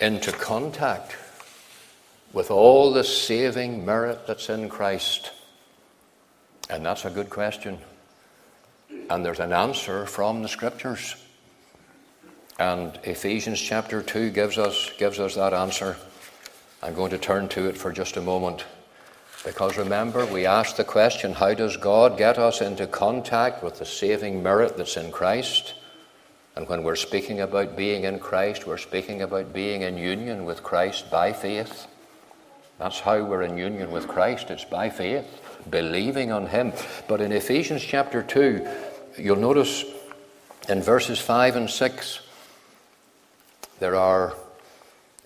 into 0.00 0.32
contact 0.32 1.16
with 2.32 2.50
all 2.50 2.92
the 2.92 3.04
saving 3.04 3.86
merit 3.86 4.26
that's 4.26 4.48
in 4.48 4.68
Christ? 4.68 5.30
And 6.68 6.84
that's 6.84 7.04
a 7.04 7.10
good 7.10 7.30
question. 7.30 7.78
And 9.08 9.24
there's 9.24 9.40
an 9.40 9.52
answer 9.52 10.04
from 10.04 10.42
the 10.42 10.48
scriptures. 10.48 11.14
And 12.58 12.98
Ephesians 13.04 13.60
chapter 13.60 14.02
2 14.02 14.30
gives 14.30 14.58
us, 14.58 14.90
gives 14.98 15.20
us 15.20 15.36
that 15.36 15.54
answer. 15.54 15.96
I'm 16.82 16.94
going 16.94 17.10
to 17.10 17.18
turn 17.18 17.48
to 17.48 17.68
it 17.68 17.76
for 17.76 17.92
just 17.92 18.16
a 18.16 18.20
moment. 18.20 18.64
Because 19.44 19.76
remember, 19.78 20.26
we 20.26 20.46
asked 20.46 20.76
the 20.76 20.84
question 20.84 21.32
how 21.32 21.54
does 21.54 21.76
God 21.76 22.18
get 22.18 22.38
us 22.38 22.60
into 22.60 22.86
contact 22.86 23.62
with 23.62 23.78
the 23.78 23.86
saving 23.86 24.42
merit 24.42 24.76
that's 24.76 24.96
in 24.96 25.10
Christ? 25.10 25.74
And 26.56 26.68
when 26.68 26.82
we're 26.82 26.96
speaking 26.96 27.40
about 27.40 27.76
being 27.76 28.04
in 28.04 28.18
Christ, 28.18 28.66
we're 28.66 28.78
speaking 28.78 29.22
about 29.22 29.52
being 29.52 29.82
in 29.82 29.96
union 29.96 30.44
with 30.44 30.62
Christ 30.62 31.10
by 31.10 31.32
faith. 31.32 31.86
That's 32.78 33.00
how 33.00 33.24
we're 33.24 33.42
in 33.42 33.56
union 33.56 33.90
with 33.90 34.08
Christ. 34.08 34.50
It's 34.50 34.64
by 34.64 34.90
faith, 34.90 35.24
believing 35.70 36.32
on 36.32 36.46
Him. 36.46 36.72
But 37.06 37.20
in 37.20 37.32
Ephesians 37.32 37.82
chapter 37.82 38.22
2, 38.22 38.66
you'll 39.18 39.36
notice 39.36 39.84
in 40.68 40.82
verses 40.82 41.18
5 41.20 41.56
and 41.56 41.70
6, 41.70 42.20
there 43.78 43.96
are 43.96 44.34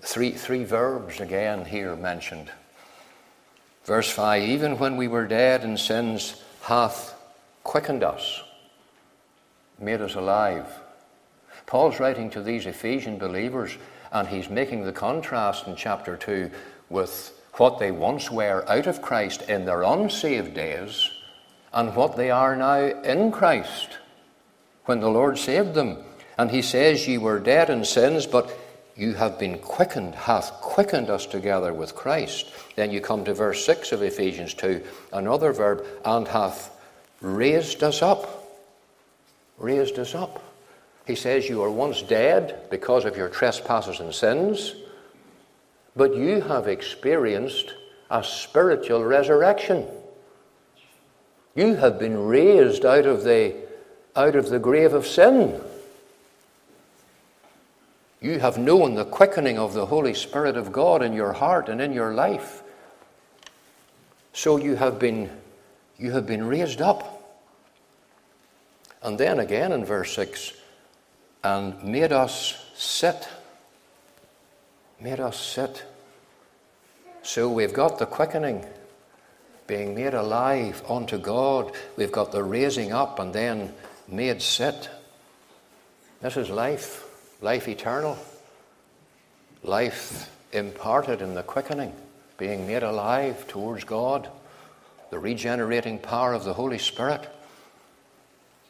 Three, 0.03 0.33
three 0.33 0.65
verbs 0.65 1.21
again 1.21 1.65
here 1.65 1.95
mentioned. 1.95 2.51
Verse 3.85 4.11
5 4.11 4.43
Even 4.43 4.79
when 4.79 4.97
we 4.97 5.09
were 5.09 5.27
dead 5.27 5.63
in 5.63 5.77
sins, 5.77 6.43
hath 6.63 7.15
quickened 7.63 8.03
us, 8.03 8.43
made 9.79 10.01
us 10.01 10.17
alive. 10.17 10.67
Paul's 11.67 12.01
writing 12.01 12.31
to 12.31 12.43
these 12.43 12.67
Ephesian 12.67 13.17
believers, 13.17 13.77
and 14.11 14.27
he's 14.27 14.51
making 14.51 14.85
the 14.85 14.93
contrast 14.93 15.67
in 15.67 15.77
chapter 15.77 16.17
2 16.17 16.51
with 16.91 17.33
what 17.55 17.79
they 17.79 17.93
once 17.93 18.31
were 18.31 18.69
out 18.69 18.87
of 18.89 19.03
Christ 19.03 19.43
in 19.43 19.65
their 19.65 19.83
unsaved 19.83 20.55
days 20.55 21.11
and 21.73 21.95
what 21.95 22.17
they 22.17 22.31
are 22.31 22.57
now 22.57 22.81
in 23.03 23.31
Christ 23.31 23.99
when 24.85 25.01
the 25.01 25.09
Lord 25.09 25.39
saved 25.39 25.75
them. 25.75 25.99
And 26.37 26.51
he 26.51 26.63
says, 26.63 27.07
Ye 27.07 27.19
were 27.19 27.39
dead 27.39 27.71
in 27.71 27.85
sins, 27.85 28.27
but 28.27 28.51
you 28.97 29.15
have 29.15 29.39
been 29.39 29.59
quickened, 29.59 30.15
hath 30.15 30.53
quickened 30.61 31.09
us 31.09 31.25
together 31.27 31.73
with 31.73 31.95
Christ. 31.95 32.51
Then 32.77 32.91
you 32.91 33.01
come 33.01 33.25
to 33.25 33.35
verse 33.35 33.65
6 33.65 33.93
of 33.93 34.03
Ephesians 34.03 34.55
2, 34.55 34.83
another 35.13 35.53
verb, 35.53 35.85
and 36.05 36.29
hath 36.29 36.71
raised 37.21 37.83
us 37.83 38.03
up. 38.03 38.61
Raised 39.59 39.99
us 39.99 40.15
up. 40.15 40.43
He 41.07 41.15
says, 41.15 41.49
You 41.49 41.59
were 41.59 41.71
once 41.71 42.03
dead 42.03 42.67
because 42.71 43.05
of 43.05 43.17
your 43.17 43.29
trespasses 43.29 44.01
and 44.01 44.15
sins, 44.15 44.75
but 45.97 46.15
you 46.15 46.43
have 46.43 46.69
experienced 46.69 47.75
a 48.11 48.23
spiritual 48.23 49.05
resurrection. 49.05 49.87
You 51.55 51.75
have 51.77 51.99
been 51.99 52.27
raised 52.27 52.85
out 52.85 53.07
of 53.07 53.25
the, 53.25 53.55
out 54.17 54.37
of 54.37 54.49
the 54.49 54.59
grave 54.59 54.93
of 54.93 55.07
sin. 55.07 55.61
You 58.23 58.39
have 58.39 58.57
known 58.57 58.95
the 58.95 59.05
quickening 59.05 59.59
of 59.59 59.75
the 59.75 59.87
Holy 59.87 60.15
Spirit 60.15 60.57
of 60.57 60.71
God 60.71 61.03
in 61.03 61.13
your 61.13 61.33
heart 61.33 61.69
and 61.69 61.81
in 61.81 61.93
your 61.93 62.15
life. 62.15 62.63
So 64.33 64.59
you 64.59 64.77
have 64.77 65.01
been, 65.01 65.29
you 65.99 66.13
have 66.13 66.25
been 66.25 66.47
raised 66.47 66.81
up. 66.81 67.19
And 69.03 69.19
then 69.19 69.41
again 69.41 69.73
in 69.73 69.85
verse 69.85 70.15
6 70.15 70.53
and 71.43 71.83
made 71.83 72.13
us 72.13 72.65
sit. 72.77 73.29
Made 75.01 75.19
us 75.19 75.37
sit. 75.41 75.85
So 77.23 77.51
we've 77.51 77.73
got 77.73 77.99
the 77.99 78.07
quickening, 78.07 78.65
being 79.67 79.97
made 79.97 80.15
alive 80.15 80.81
unto 80.89 81.19
God. 81.19 81.73
We've 81.97 82.13
got 82.13 82.31
the 82.31 82.45
raising 82.45 82.93
up 82.93 83.19
and 83.19 83.33
then 83.33 83.75
made 84.07 84.41
sit. 84.41 84.89
This 86.21 86.37
is 86.37 86.49
life 86.49 87.09
life 87.43 87.67
eternal, 87.69 88.17
life 89.65 90.31
imparted 90.53 91.21
in 91.21 91.35
the 91.35 91.43
quickening, 91.43 91.93
being 92.39 92.67
made 92.67 92.85
alive 92.85 93.47
towards 93.49 93.85
God, 93.85 94.29
the 95.11 95.19
regenerating 95.19 95.99
power 95.99 96.33
of 96.33 96.45
the 96.45 96.55
Holy 96.55 96.79
Spirit, 96.79 97.29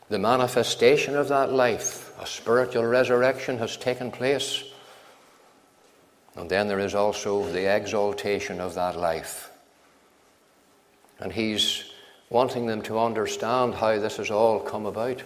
the 0.09 0.19
manifestation 0.19 1.17
of 1.17 1.29
that 1.29 1.53
life, 1.53 2.19
a 2.21 2.27
spiritual 2.27 2.85
resurrection 2.85 3.59
has 3.59 3.77
taken 3.77 4.11
place. 4.11 4.65
And 6.35 6.49
then 6.49 6.67
there 6.67 6.81
is 6.81 6.95
also 6.95 7.47
the 7.51 7.75
exaltation 7.75 8.61
of 8.61 8.75
that 8.75 8.97
life. 8.97 9.51
And 11.21 11.33
he's 11.33 11.85
wanting 12.31 12.67
them 12.67 12.83
to 12.83 12.99
understand 12.99 13.75
how 13.75 13.99
this 13.99 14.17
has 14.17 14.31
all 14.31 14.59
come 14.59 14.87
about. 14.87 15.23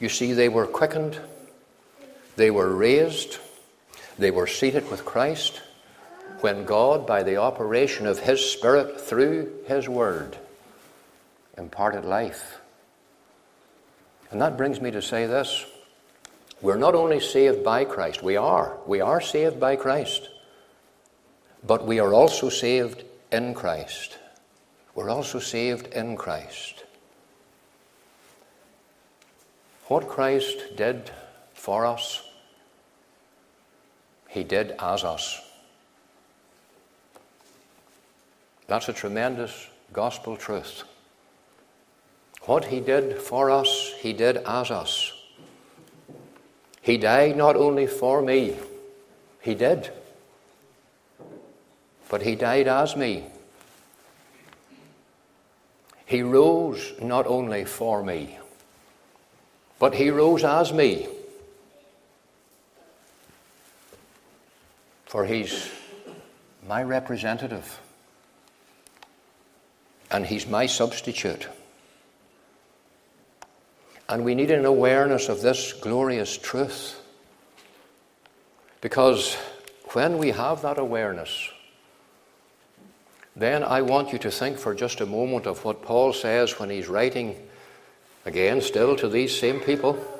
You 0.00 0.08
see, 0.08 0.32
they 0.32 0.48
were 0.48 0.66
quickened 0.66 1.20
they 2.36 2.50
were 2.50 2.74
raised, 2.74 3.38
they 4.18 4.30
were 4.30 4.46
seated 4.46 4.90
with 4.90 5.04
Christ 5.04 5.62
when 6.40 6.64
God, 6.64 7.06
by 7.06 7.22
the 7.22 7.36
operation 7.36 8.06
of 8.06 8.18
His 8.18 8.44
Spirit 8.44 9.00
through 9.00 9.52
His 9.66 9.88
Word, 9.88 10.36
imparted 11.56 12.04
life. 12.04 12.60
And 14.30 14.40
that 14.40 14.56
brings 14.56 14.80
me 14.80 14.90
to 14.90 15.00
say 15.00 15.26
this. 15.26 15.64
We're 16.60 16.76
not 16.76 16.94
only 16.94 17.20
saved 17.20 17.62
by 17.62 17.84
Christ, 17.84 18.22
we 18.22 18.36
are. 18.36 18.76
We 18.86 19.00
are 19.00 19.20
saved 19.20 19.60
by 19.60 19.76
Christ. 19.76 20.28
But 21.66 21.86
we 21.86 22.00
are 22.00 22.12
also 22.12 22.48
saved 22.48 23.04
in 23.30 23.54
Christ. 23.54 24.18
We're 24.94 25.10
also 25.10 25.38
saved 25.38 25.88
in 25.88 26.16
Christ. 26.16 26.84
What 29.86 30.08
Christ 30.08 30.76
did 30.76 31.10
for 31.64 31.86
us, 31.86 32.22
He 34.28 34.44
did 34.44 34.74
as 34.78 35.02
us. 35.02 35.40
That's 38.66 38.90
a 38.90 38.92
tremendous 38.92 39.68
gospel 39.90 40.36
truth. 40.36 40.82
What 42.42 42.66
He 42.66 42.80
did 42.80 43.16
for 43.16 43.50
us, 43.50 43.94
He 43.98 44.12
did 44.12 44.36
as 44.44 44.70
us. 44.70 45.14
He 46.82 46.98
died 46.98 47.34
not 47.38 47.56
only 47.56 47.86
for 47.86 48.20
me, 48.20 48.58
He 49.40 49.54
did, 49.54 49.90
but 52.10 52.20
He 52.20 52.34
died 52.34 52.68
as 52.68 52.94
me. 52.94 53.24
He 56.04 56.20
rose 56.20 56.92
not 57.00 57.26
only 57.26 57.64
for 57.64 58.02
me, 58.02 58.38
but 59.78 59.94
He 59.94 60.10
rose 60.10 60.44
as 60.44 60.70
me. 60.70 61.08
For 65.14 65.24
he's 65.24 65.70
my 66.66 66.82
representative 66.82 67.78
and 70.10 70.26
he's 70.26 70.44
my 70.44 70.66
substitute. 70.66 71.46
And 74.08 74.24
we 74.24 74.34
need 74.34 74.50
an 74.50 74.64
awareness 74.64 75.28
of 75.28 75.40
this 75.40 75.72
glorious 75.72 76.36
truth. 76.36 77.00
Because 78.80 79.36
when 79.92 80.18
we 80.18 80.32
have 80.32 80.62
that 80.62 80.78
awareness, 80.78 81.48
then 83.36 83.62
I 83.62 83.82
want 83.82 84.12
you 84.12 84.18
to 84.18 84.32
think 84.32 84.58
for 84.58 84.74
just 84.74 85.00
a 85.00 85.06
moment 85.06 85.46
of 85.46 85.64
what 85.64 85.80
Paul 85.80 86.12
says 86.12 86.58
when 86.58 86.70
he's 86.70 86.88
writing 86.88 87.36
again, 88.24 88.60
still 88.60 88.96
to 88.96 89.08
these 89.08 89.38
same 89.38 89.60
people. 89.60 90.13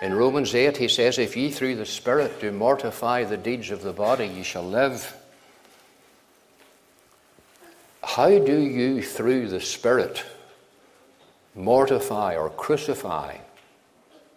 In 0.00 0.14
Romans 0.14 0.54
8, 0.54 0.78
he 0.78 0.88
says, 0.88 1.18
If 1.18 1.36
ye 1.36 1.50
through 1.50 1.76
the 1.76 1.84
Spirit 1.84 2.40
do 2.40 2.50
mortify 2.52 3.24
the 3.24 3.36
deeds 3.36 3.70
of 3.70 3.82
the 3.82 3.92
body, 3.92 4.26
ye 4.26 4.42
shall 4.42 4.66
live. 4.66 5.14
How 8.02 8.38
do 8.38 8.58
you, 8.58 9.02
through 9.02 9.48
the 9.48 9.60
Spirit, 9.60 10.24
mortify 11.54 12.36
or 12.36 12.48
crucify 12.48 13.36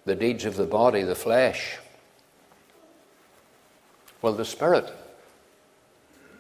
the 0.04 0.15
deeds 0.15 0.43
of 0.43 0.58
the 0.58 0.65
body, 0.65 1.04
the 1.04 1.15
flesh? 1.15 1.78
Well, 4.21 4.34
the 4.34 4.45
Spirit 4.45 4.91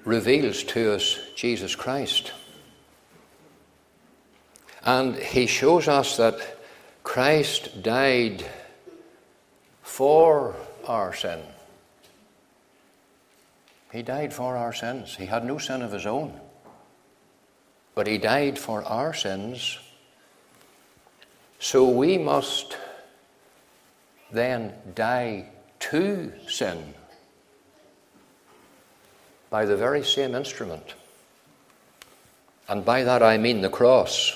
reveals 0.03 0.63
to 0.63 0.95
us 0.95 1.17
Jesus 1.35 1.75
Christ. 1.75 2.33
And 4.85 5.15
he 5.15 5.45
shows 5.45 5.87
us 5.87 6.17
that 6.17 6.35
Christ 7.03 7.81
died 7.81 8.45
for 9.83 10.55
our 10.87 11.13
sin. 11.13 11.39
He 13.91 14.01
died 14.01 14.33
for 14.33 14.57
our 14.57 14.73
sins. 14.73 15.15
He 15.15 15.27
had 15.27 15.45
no 15.45 15.59
sin 15.59 15.83
of 15.83 15.91
his 15.91 16.07
own. 16.07 16.39
But 17.93 18.07
he 18.07 18.17
died 18.17 18.57
for 18.57 18.83
our 18.83 19.13
sins. 19.13 19.77
So 21.59 21.87
we 21.87 22.17
must 22.17 22.75
then 24.31 24.73
die 24.95 25.49
to 25.79 26.33
sin 26.47 26.95
by 29.51 29.65
the 29.65 29.77
very 29.77 30.03
same 30.03 30.33
instrument. 30.33 30.95
And 32.67 32.83
by 32.83 33.03
that 33.03 33.21
I 33.21 33.37
mean 33.37 33.61
the 33.61 33.69
cross. 33.69 34.33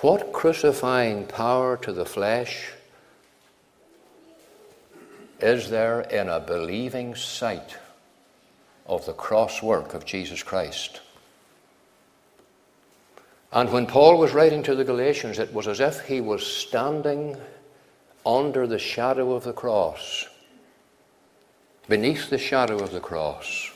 What 0.00 0.32
crucifying 0.32 1.26
power 1.26 1.76
to 1.78 1.92
the 1.92 2.04
flesh 2.04 2.72
is 5.40 5.68
there 5.70 6.00
in 6.02 6.28
a 6.28 6.40
believing 6.40 7.14
sight 7.14 7.76
of 8.86 9.04
the 9.04 9.12
cross 9.12 9.62
work 9.62 9.94
of 9.94 10.04
Jesus 10.04 10.42
Christ? 10.42 11.00
And 13.52 13.70
when 13.72 13.86
Paul 13.86 14.18
was 14.18 14.32
writing 14.32 14.62
to 14.64 14.74
the 14.74 14.84
Galatians, 14.84 15.38
it 15.38 15.52
was 15.52 15.68
as 15.68 15.80
if 15.80 16.00
he 16.06 16.20
was 16.20 16.46
standing 16.46 17.36
under 18.24 18.66
the 18.66 18.78
shadow 18.78 19.32
of 19.32 19.44
the 19.44 19.52
cross, 19.52 20.26
beneath 21.88 22.28
the 22.28 22.38
shadow 22.38 22.78
of 22.78 22.92
the 22.92 23.00
cross, 23.00 23.70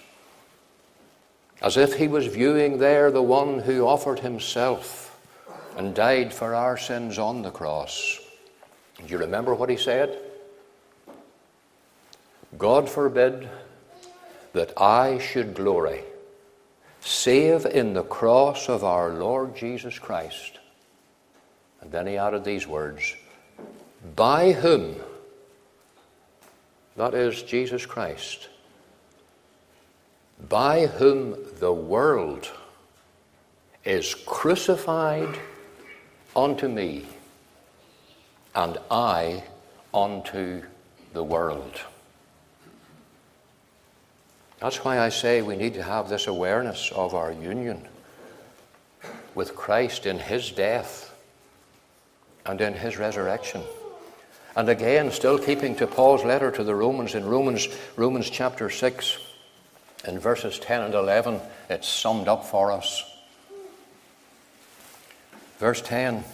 as 1.62 1.76
if 1.76 1.94
he 1.94 2.08
was 2.08 2.26
viewing 2.26 2.78
there 2.78 3.10
the 3.10 3.22
one 3.22 3.60
who 3.60 3.86
offered 3.86 4.20
himself 4.20 5.18
and 5.76 5.94
died 5.94 6.32
for 6.32 6.54
our 6.54 6.76
sins 6.76 7.18
on 7.18 7.42
the 7.42 7.50
cross. 7.50 8.18
Do 8.98 9.06
you 9.06 9.18
remember 9.18 9.54
what 9.54 9.70
he 9.70 9.76
said? 9.76 10.29
God 12.58 12.88
forbid 12.88 13.48
that 14.52 14.72
I 14.80 15.18
should 15.18 15.54
glory 15.54 16.04
save 17.00 17.64
in 17.64 17.94
the 17.94 18.02
cross 18.02 18.68
of 18.68 18.84
our 18.84 19.10
Lord 19.10 19.56
Jesus 19.56 19.98
Christ. 19.98 20.58
And 21.80 21.90
then 21.90 22.06
he 22.06 22.16
added 22.16 22.44
these 22.44 22.66
words 22.66 23.14
By 24.16 24.52
whom, 24.52 24.96
that 26.96 27.14
is 27.14 27.42
Jesus 27.42 27.86
Christ, 27.86 28.48
by 30.48 30.86
whom 30.86 31.36
the 31.58 31.72
world 31.72 32.50
is 33.84 34.14
crucified 34.14 35.38
unto 36.36 36.68
me, 36.68 37.06
and 38.54 38.78
I 38.90 39.44
unto 39.94 40.62
the 41.12 41.24
world. 41.24 41.80
That's 44.60 44.84
why 44.84 45.00
I 45.00 45.08
say 45.08 45.40
we 45.40 45.56
need 45.56 45.74
to 45.74 45.82
have 45.82 46.08
this 46.08 46.26
awareness 46.26 46.92
of 46.92 47.14
our 47.14 47.32
union 47.32 47.88
with 49.34 49.56
Christ 49.56 50.04
in 50.04 50.18
His 50.18 50.50
death 50.50 51.14
and 52.44 52.60
in 52.60 52.74
His 52.74 52.98
resurrection. 52.98 53.62
And 54.54 54.68
again, 54.68 55.10
still 55.12 55.38
keeping 55.38 55.76
to 55.76 55.86
Paul's 55.86 56.24
letter 56.24 56.50
to 56.50 56.62
the 56.62 56.74
Romans 56.74 57.14
in 57.14 57.24
Romans, 57.24 57.68
Romans 57.96 58.28
chapter 58.28 58.68
6, 58.68 59.18
in 60.06 60.18
verses 60.18 60.58
10 60.58 60.82
and 60.82 60.94
11, 60.94 61.40
it's 61.70 61.88
summed 61.88 62.28
up 62.28 62.44
for 62.44 62.70
us. 62.70 63.02
Verse 65.58 65.80
10 65.80 66.24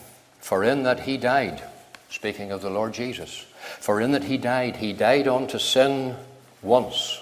For 0.40 0.64
in 0.64 0.82
that 0.82 1.00
he 1.00 1.16
died, 1.16 1.62
speaking 2.10 2.50
of 2.50 2.62
the 2.62 2.70
Lord 2.70 2.92
Jesus, 2.92 3.44
for 3.78 4.00
in 4.00 4.12
that 4.12 4.24
he 4.24 4.36
died, 4.36 4.76
he 4.76 4.92
died 4.92 5.28
unto 5.28 5.58
sin 5.58 6.16
once 6.62 7.20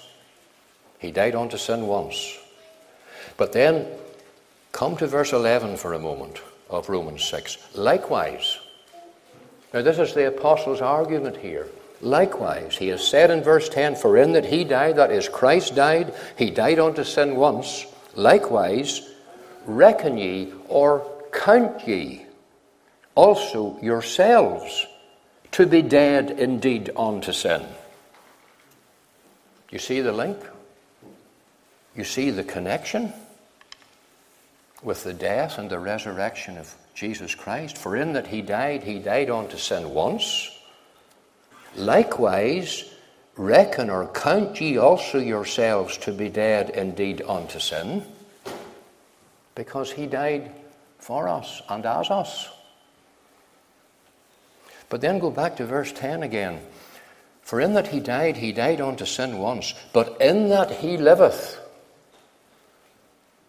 he 0.99 1.11
died 1.11 1.35
unto 1.35 1.57
sin 1.57 1.87
once. 1.87 2.39
But 3.37 3.53
then, 3.53 3.87
come 4.73 4.97
to 4.97 5.07
verse 5.07 5.33
11 5.33 5.77
for 5.77 5.93
a 5.93 5.99
moment 5.99 6.41
of 6.71 6.89
Romans 6.89 7.25
6. 7.25 7.59
Likewise, 7.75 8.59
now 9.73 9.83
this 9.83 9.99
is 9.99 10.15
the 10.15 10.29
apostle's 10.29 10.81
argument 10.81 11.37
here. 11.37 11.67
Likewise, 12.01 12.77
he 12.77 12.89
has 12.89 13.07
said 13.07 13.31
in 13.31 13.43
verse 13.43 13.69
10 13.69 13.97
For 13.97 14.17
in 14.17 14.33
that 14.33 14.45
he 14.45 14.65
died, 14.65 14.97
that 14.97 15.11
is, 15.11 15.29
Christ 15.29 15.75
died, 15.75 16.15
he 16.37 16.51
died 16.51 16.79
unto 16.79 17.03
sin 17.03 17.37
once. 17.37 17.87
Likewise, 18.15 19.11
reckon 19.67 20.19
ye 20.19 20.53
or 20.69 21.11
count 21.33 21.87
ye 21.89 22.27
also 23.15 23.79
yourselves 23.81 24.87
to 25.53 25.67
be 25.67 25.83
dead 25.83 26.31
indeed 26.33 26.91
unto 26.97 27.33
sin. 27.33 27.65
You 29.71 29.79
see 29.79 30.01
the 30.01 30.13
link? 30.13 30.39
You 31.97 32.05
see 32.05 32.31
the 32.31 32.45
connection 32.45 33.13
with 34.83 35.05
the 35.05 35.15
death 35.15 35.59
and 35.59 35.71
the 35.71 35.79
resurrection 35.79 36.59
of 36.59 36.75
Jesus 36.95 37.35
Christ. 37.35 37.79
For 37.79 37.97
in 37.97 38.13
that 38.15 38.27
he 38.27 38.43
died, 38.43 38.83
he 38.83 38.99
died 38.99 39.31
unto 39.31 39.57
sin 39.57 39.91
once. 39.91 40.51
Likewise, 41.77 42.85
reckon 43.37 43.91
or 43.91 44.07
count 44.09 44.61
ye 44.61 44.77
also 44.77 45.19
yourselves 45.19 45.97
to 45.99 46.13
be 46.13 46.29
dead 46.29 46.71
indeed 46.71 47.23
unto 47.27 47.59
sin, 47.59 48.05
because 49.55 49.91
he 49.91 50.07
died 50.07 50.51
for 50.99 51.29
us 51.29 51.63
and 51.69 51.85
as 51.87 52.11
us. 52.11 52.49
But 54.89 55.01
then 55.01 55.19
go 55.19 55.31
back 55.31 55.57
to 55.57 55.67
verse 55.67 55.93
10 55.93 56.23
again. 56.23 56.61
For 57.43 57.61
in 57.61 57.75
that 57.75 57.89
he 57.89 58.01
died, 58.01 58.37
he 58.37 58.53
died 58.53 58.81
unto 58.81 59.05
sin 59.05 59.39
once, 59.39 59.75
but 59.93 60.21
in 60.21 60.49
that 60.51 60.71
he 60.71 60.97
liveth, 60.97 61.61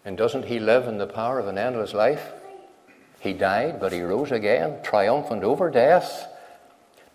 and 0.05 0.15
doesn't 0.15 0.45
he 0.45 0.59
live 0.59 0.87
in 0.87 0.99
the 0.99 1.07
power 1.07 1.39
of 1.39 1.47
an 1.47 1.57
endless 1.57 1.93
life? 1.93 2.31
He 3.19 3.33
died, 3.33 3.79
but 3.79 3.91
he 3.91 4.03
rose 4.03 4.31
again, 4.31 4.77
triumphant 4.83 5.43
over 5.43 5.71
death. 5.71 6.27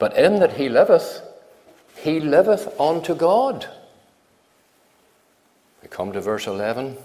But 0.00 0.16
in 0.16 0.40
that 0.40 0.54
he 0.54 0.68
liveth, 0.68 1.22
he 1.96 2.18
liveth 2.18 2.78
unto 2.80 3.14
God. 3.14 3.68
We 5.82 5.88
come 5.88 6.12
to 6.12 6.20
verse 6.20 6.48
11. 6.48 6.96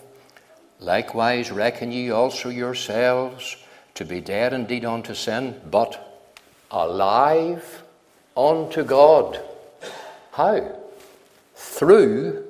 Likewise, 0.80 1.52
reckon 1.52 1.92
ye 1.92 2.10
also 2.10 2.50
yourselves 2.50 3.56
to 3.94 4.06
be 4.06 4.22
dead 4.22 4.54
indeed 4.54 4.86
unto 4.86 5.14
sin, 5.14 5.62
but 5.70 6.26
alive 6.72 7.84
unto 8.36 8.84
God. 8.84 9.40
How? 10.32 10.80
Through 11.54 12.44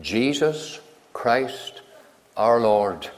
Jesus 0.00 0.80
Christ 1.12 1.82
our 2.38 2.60
Lord. 2.60 3.10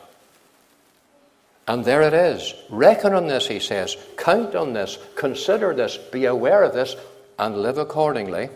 And 1.68 1.84
there 1.84 2.02
it 2.02 2.14
is. 2.14 2.52
Reckon 2.68 3.14
on 3.14 3.28
this, 3.28 3.46
he 3.46 3.60
says. 3.60 3.96
Count 4.16 4.56
on 4.56 4.72
this. 4.72 4.98
Consider 5.14 5.72
this. 5.72 5.96
Be 5.96 6.24
aware 6.24 6.64
of 6.64 6.72
this. 6.72 6.96
And 7.38 7.58
live 7.58 7.78
accordingly. 7.78 8.48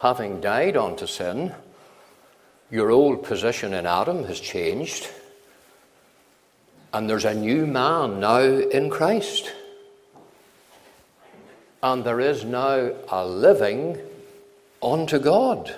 Having 0.00 0.42
died 0.42 0.76
unto 0.76 1.06
sin, 1.06 1.52
your 2.70 2.90
old 2.90 3.24
position 3.24 3.74
in 3.74 3.84
Adam 3.84 4.24
has 4.24 4.38
changed. 4.38 5.08
And 6.92 7.10
there's 7.10 7.24
a 7.24 7.34
new 7.34 7.66
man 7.66 8.20
now 8.20 8.40
in 8.40 8.88
Christ. 8.88 9.52
And 11.82 12.04
there 12.04 12.20
is 12.20 12.44
now 12.44 12.92
a 13.08 13.26
living 13.26 13.98
unto 14.82 15.18
God. 15.18 15.74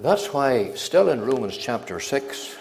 That's 0.00 0.32
why, 0.32 0.74
still 0.74 1.08
in 1.08 1.22
Romans 1.22 1.56
chapter 1.56 1.98
6, 1.98 2.56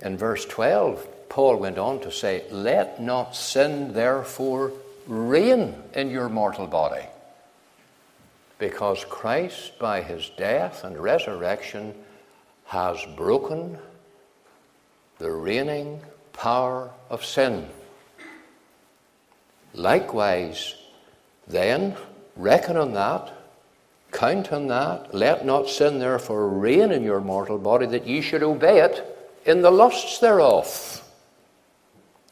in 0.00 0.16
verse 0.16 0.44
12, 0.46 1.28
Paul 1.28 1.58
went 1.58 1.78
on 1.78 2.00
to 2.00 2.10
say, 2.10 2.42
Let 2.50 3.00
not 3.00 3.36
sin 3.36 3.92
therefore 3.92 4.72
reign 5.06 5.76
in 5.92 6.10
your 6.10 6.28
mortal 6.28 6.66
body, 6.66 7.04
because 8.58 9.04
Christ, 9.04 9.78
by 9.78 10.02
his 10.02 10.28
death 10.36 10.82
and 10.82 10.98
resurrection, 10.98 11.94
has 12.66 12.98
broken 13.14 13.78
the 15.18 15.30
reigning 15.30 16.00
power 16.32 16.90
of 17.10 17.24
sin. 17.24 17.68
Likewise, 19.72 20.74
then, 21.46 21.96
reckon 22.34 22.76
on 22.76 22.92
that, 22.94 23.32
count 24.14 24.52
on 24.52 24.68
that, 24.68 25.12
let 25.12 25.44
not 25.44 25.68
sin 25.68 25.98
therefore 25.98 26.48
reign 26.48 26.90
in 26.92 27.02
your 27.02 27.20
mortal 27.20 27.58
body, 27.58 27.86
that 27.86 28.06
ye 28.06 28.22
should 28.22 28.42
obey 28.42 28.80
it 28.80 29.04
in 29.44 29.60
the 29.60 29.70
lusts 29.70 30.18
thereof. 30.20 31.02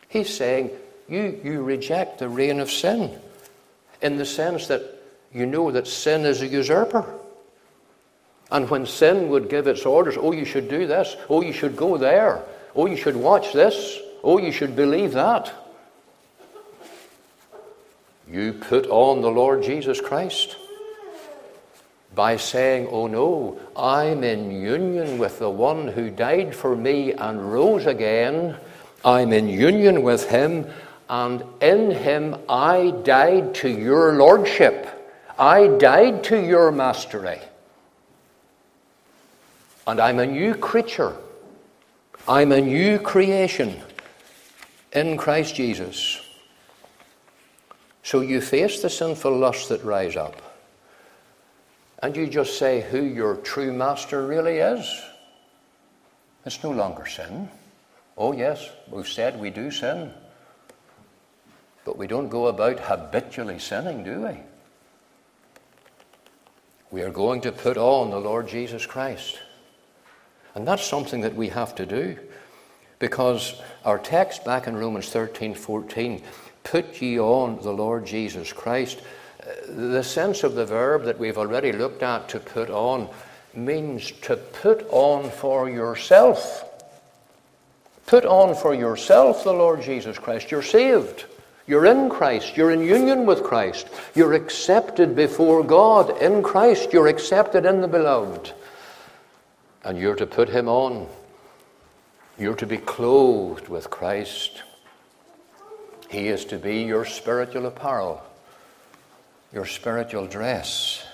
He's 0.08 0.34
saying, 0.34 0.70
you, 1.08 1.40
you 1.44 1.62
reject 1.62 2.18
the 2.18 2.28
reign 2.28 2.60
of 2.60 2.70
sin 2.70 3.10
in 4.00 4.16
the 4.16 4.24
sense 4.24 4.68
that 4.68 4.82
you 5.34 5.44
know 5.44 5.70
that 5.70 5.86
sin 5.86 6.24
is 6.24 6.40
a 6.40 6.46
usurper. 6.46 7.04
And 8.50 8.68
when 8.70 8.86
sin 8.86 9.28
would 9.30 9.48
give 9.48 9.66
its 9.66 9.84
orders, 9.84 10.16
oh, 10.18 10.32
you 10.32 10.44
should 10.44 10.68
do 10.68 10.86
this, 10.86 11.16
oh, 11.28 11.42
you 11.42 11.52
should 11.52 11.76
go 11.76 11.96
there, 11.96 12.42
oh, 12.76 12.86
you 12.86 12.96
should 12.96 13.16
watch 13.16 13.52
this, 13.52 13.98
oh, 14.22 14.38
you 14.38 14.52
should 14.52 14.76
believe 14.76 15.12
that. 15.12 15.52
You 18.30 18.52
put 18.52 18.86
on 18.86 19.20
the 19.20 19.30
Lord 19.30 19.62
Jesus 19.62 20.00
Christ 20.00 20.56
by 22.14 22.36
saying, 22.36 22.88
Oh 22.90 23.06
no, 23.06 23.58
I'm 23.76 24.22
in 24.24 24.50
union 24.50 25.18
with 25.18 25.38
the 25.38 25.50
one 25.50 25.88
who 25.88 26.10
died 26.10 26.54
for 26.54 26.76
me 26.76 27.12
and 27.12 27.52
rose 27.52 27.86
again. 27.86 28.56
I'm 29.04 29.32
in 29.32 29.48
union 29.48 30.02
with 30.02 30.28
him, 30.28 30.66
and 31.08 31.42
in 31.60 31.90
him 31.90 32.36
I 32.48 32.92
died 33.04 33.54
to 33.56 33.68
your 33.68 34.12
lordship. 34.14 34.88
I 35.38 35.66
died 35.66 36.24
to 36.24 36.40
your 36.40 36.70
mastery. 36.70 37.40
And 39.86 40.00
I'm 40.00 40.20
a 40.20 40.26
new 40.26 40.54
creature. 40.54 41.16
I'm 42.28 42.52
a 42.52 42.60
new 42.60 42.98
creation 43.00 43.80
in 44.92 45.16
Christ 45.16 45.56
Jesus. 45.56 46.20
So 48.04 48.20
you 48.20 48.40
face 48.40 48.82
the 48.82 48.90
sinful 48.90 49.36
lusts 49.36 49.68
that 49.68 49.82
rise 49.82 50.16
up 50.16 50.51
and 52.02 52.16
you 52.16 52.26
just 52.26 52.58
say 52.58 52.80
who 52.80 53.00
your 53.00 53.36
true 53.36 53.72
master 53.72 54.26
really 54.26 54.58
is. 54.58 55.02
It's 56.44 56.62
no 56.64 56.72
longer 56.72 57.06
sin. 57.06 57.48
Oh, 58.18 58.32
yes, 58.32 58.68
we've 58.90 59.08
said 59.08 59.40
we 59.40 59.50
do 59.50 59.70
sin. 59.70 60.12
But 61.84 61.96
we 61.96 62.08
don't 62.08 62.28
go 62.28 62.48
about 62.48 62.80
habitually 62.80 63.60
sinning, 63.60 64.02
do 64.02 64.20
we? 64.22 64.36
We 66.90 67.02
are 67.02 67.10
going 67.10 67.40
to 67.42 67.52
put 67.52 67.76
on 67.76 68.10
the 68.10 68.20
Lord 68.20 68.48
Jesus 68.48 68.84
Christ. 68.84 69.38
And 70.54 70.66
that's 70.66 70.84
something 70.84 71.22
that 71.22 71.34
we 71.34 71.48
have 71.48 71.74
to 71.76 71.86
do. 71.86 72.18
Because 72.98 73.60
our 73.84 73.98
text 73.98 74.44
back 74.44 74.66
in 74.66 74.76
Romans 74.76 75.08
13 75.08 75.54
14, 75.54 76.22
put 76.64 77.00
ye 77.00 77.18
on 77.18 77.62
the 77.62 77.72
Lord 77.72 78.06
Jesus 78.06 78.52
Christ 78.52 79.00
the 79.68 80.02
sense 80.02 80.44
of 80.44 80.54
the 80.54 80.66
verb 80.66 81.04
that 81.04 81.18
we've 81.18 81.38
already 81.38 81.72
looked 81.72 82.02
at 82.02 82.28
to 82.30 82.38
put 82.38 82.70
on 82.70 83.08
means 83.54 84.10
to 84.22 84.36
put 84.36 84.86
on 84.90 85.30
for 85.30 85.68
yourself. 85.68 86.68
Put 88.06 88.24
on 88.24 88.54
for 88.54 88.74
yourself 88.74 89.44
the 89.44 89.52
Lord 89.52 89.82
Jesus 89.82 90.18
Christ. 90.18 90.50
You're 90.50 90.62
saved. 90.62 91.24
You're 91.66 91.86
in 91.86 92.10
Christ. 92.10 92.56
You're 92.56 92.72
in 92.72 92.82
union 92.82 93.26
with 93.26 93.42
Christ. 93.42 93.88
You're 94.14 94.34
accepted 94.34 95.14
before 95.14 95.62
God 95.62 96.20
in 96.20 96.42
Christ. 96.42 96.92
You're 96.92 97.08
accepted 97.08 97.64
in 97.64 97.80
the 97.80 97.88
beloved. 97.88 98.52
And 99.84 99.98
you're 99.98 100.16
to 100.16 100.26
put 100.26 100.48
Him 100.48 100.68
on. 100.68 101.06
You're 102.38 102.56
to 102.56 102.66
be 102.66 102.78
clothed 102.78 103.68
with 103.68 103.90
Christ. 103.90 104.62
He 106.08 106.28
is 106.28 106.44
to 106.46 106.58
be 106.58 106.82
your 106.82 107.04
spiritual 107.04 107.66
apparel 107.66 108.22
your 109.52 109.66
spiritual 109.66 110.26
dress. 110.26 111.04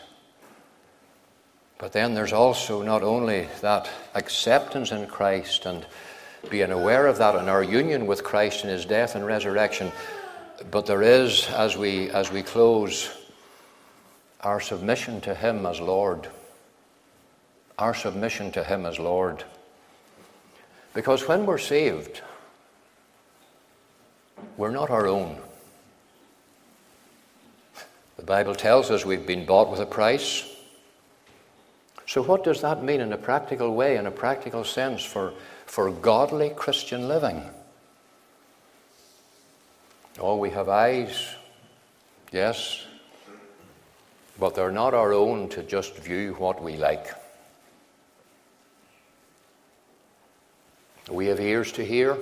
But 1.78 1.92
then 1.92 2.14
there's 2.14 2.32
also 2.32 2.82
not 2.82 3.02
only 3.02 3.48
that 3.60 3.88
acceptance 4.14 4.90
in 4.92 5.06
Christ 5.06 5.66
and 5.66 5.86
being 6.50 6.70
aware 6.70 7.06
of 7.06 7.18
that 7.18 7.36
and 7.36 7.48
our 7.48 7.62
union 7.62 8.06
with 8.06 8.24
Christ 8.24 8.64
in 8.64 8.70
his 8.70 8.84
death 8.84 9.14
and 9.14 9.24
resurrection, 9.24 9.92
but 10.70 10.86
there 10.86 11.02
is, 11.02 11.48
as 11.50 11.76
we, 11.76 12.10
as 12.10 12.32
we 12.32 12.42
close, 12.42 13.10
our 14.40 14.60
submission 14.60 15.20
to 15.22 15.34
him 15.34 15.66
as 15.66 15.80
Lord. 15.80 16.28
Our 17.78 17.94
submission 17.94 18.50
to 18.52 18.64
him 18.64 18.86
as 18.86 18.98
Lord. 18.98 19.44
Because 20.94 21.28
when 21.28 21.46
we're 21.46 21.58
saved, 21.58 22.22
we're 24.56 24.70
not 24.70 24.90
our 24.90 25.06
own. 25.06 25.40
The 28.18 28.24
Bible 28.24 28.56
tells 28.56 28.90
us 28.90 29.06
we've 29.06 29.26
been 29.26 29.46
bought 29.46 29.70
with 29.70 29.80
a 29.80 29.86
price. 29.86 30.44
So, 32.06 32.22
what 32.22 32.42
does 32.42 32.60
that 32.62 32.82
mean 32.82 33.00
in 33.00 33.12
a 33.12 33.16
practical 33.16 33.74
way, 33.74 33.96
in 33.96 34.06
a 34.06 34.10
practical 34.10 34.64
sense, 34.64 35.04
for, 35.04 35.32
for 35.66 35.90
godly 35.90 36.50
Christian 36.50 37.06
living? 37.06 37.42
Oh, 40.18 40.36
we 40.36 40.50
have 40.50 40.68
eyes, 40.68 41.28
yes, 42.32 42.84
but 44.36 44.56
they're 44.56 44.72
not 44.72 44.94
our 44.94 45.12
own 45.12 45.48
to 45.50 45.62
just 45.62 45.96
view 45.96 46.34
what 46.38 46.60
we 46.60 46.76
like. 46.76 47.14
We 51.08 51.26
have 51.26 51.38
ears 51.38 51.70
to 51.72 51.84
hear, 51.84 52.18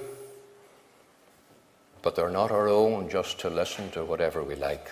but 2.03 2.15
they're 2.15 2.31
not 2.31 2.51
our 2.51 2.69
own 2.69 3.09
just 3.09 3.41
to 3.41 3.51
listen 3.51 3.91
to 3.93 4.05
whatever 4.05 4.45
we 4.45 4.57
like. 4.57 4.91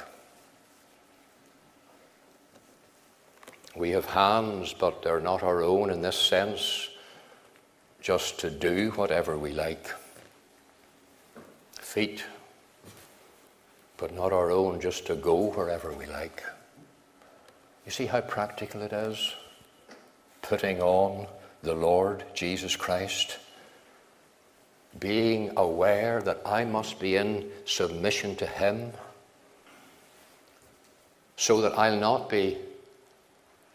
We 3.77 3.91
have 3.91 4.05
hands, 4.05 4.73
but 4.73 5.03
they're 5.03 5.21
not 5.21 5.43
our 5.43 5.63
own 5.63 5.91
in 5.91 6.01
this 6.01 6.17
sense, 6.17 6.89
just 8.01 8.39
to 8.41 8.51
do 8.51 8.91
whatever 8.93 9.37
we 9.37 9.53
like. 9.53 9.91
Feet, 11.73 12.25
but 13.97 14.15
not 14.15 14.33
our 14.33 14.51
own, 14.51 14.81
just 14.81 15.07
to 15.07 15.17
go 15.17 15.51
wherever 15.51 15.93
we 15.93 16.07
like. 16.07 16.43
You 17.85 17.91
see 17.91 18.07
how 18.07 18.21
practical 18.21 18.83
it 18.83 18.93
is? 18.93 19.35
Putting 20.43 20.81
on 20.81 21.27
the 21.63 21.75
Lord 21.75 22.25
Jesus 22.35 22.77
Christ. 22.77 23.39
Being 25.01 25.53
aware 25.57 26.23
that 26.23 26.41
I 26.47 26.65
must 26.65 27.01
be 27.01 27.17
in 27.17 27.51
submission 27.65 28.37
to 28.37 28.47
Him 28.47 28.93
so 31.37 31.61
that 31.61 31.77
I'll 31.77 31.99
not 31.99 32.31
be 32.31 32.59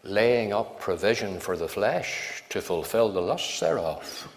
laying 0.02 0.52
up 0.52 0.80
provision 0.80 1.40
for 1.40 1.56
the 1.56 1.68
flesh 1.68 2.42
to 2.48 2.60
fulfill 2.60 3.12
the 3.12 3.20
lusts 3.20 3.60
thereof. 3.60 4.28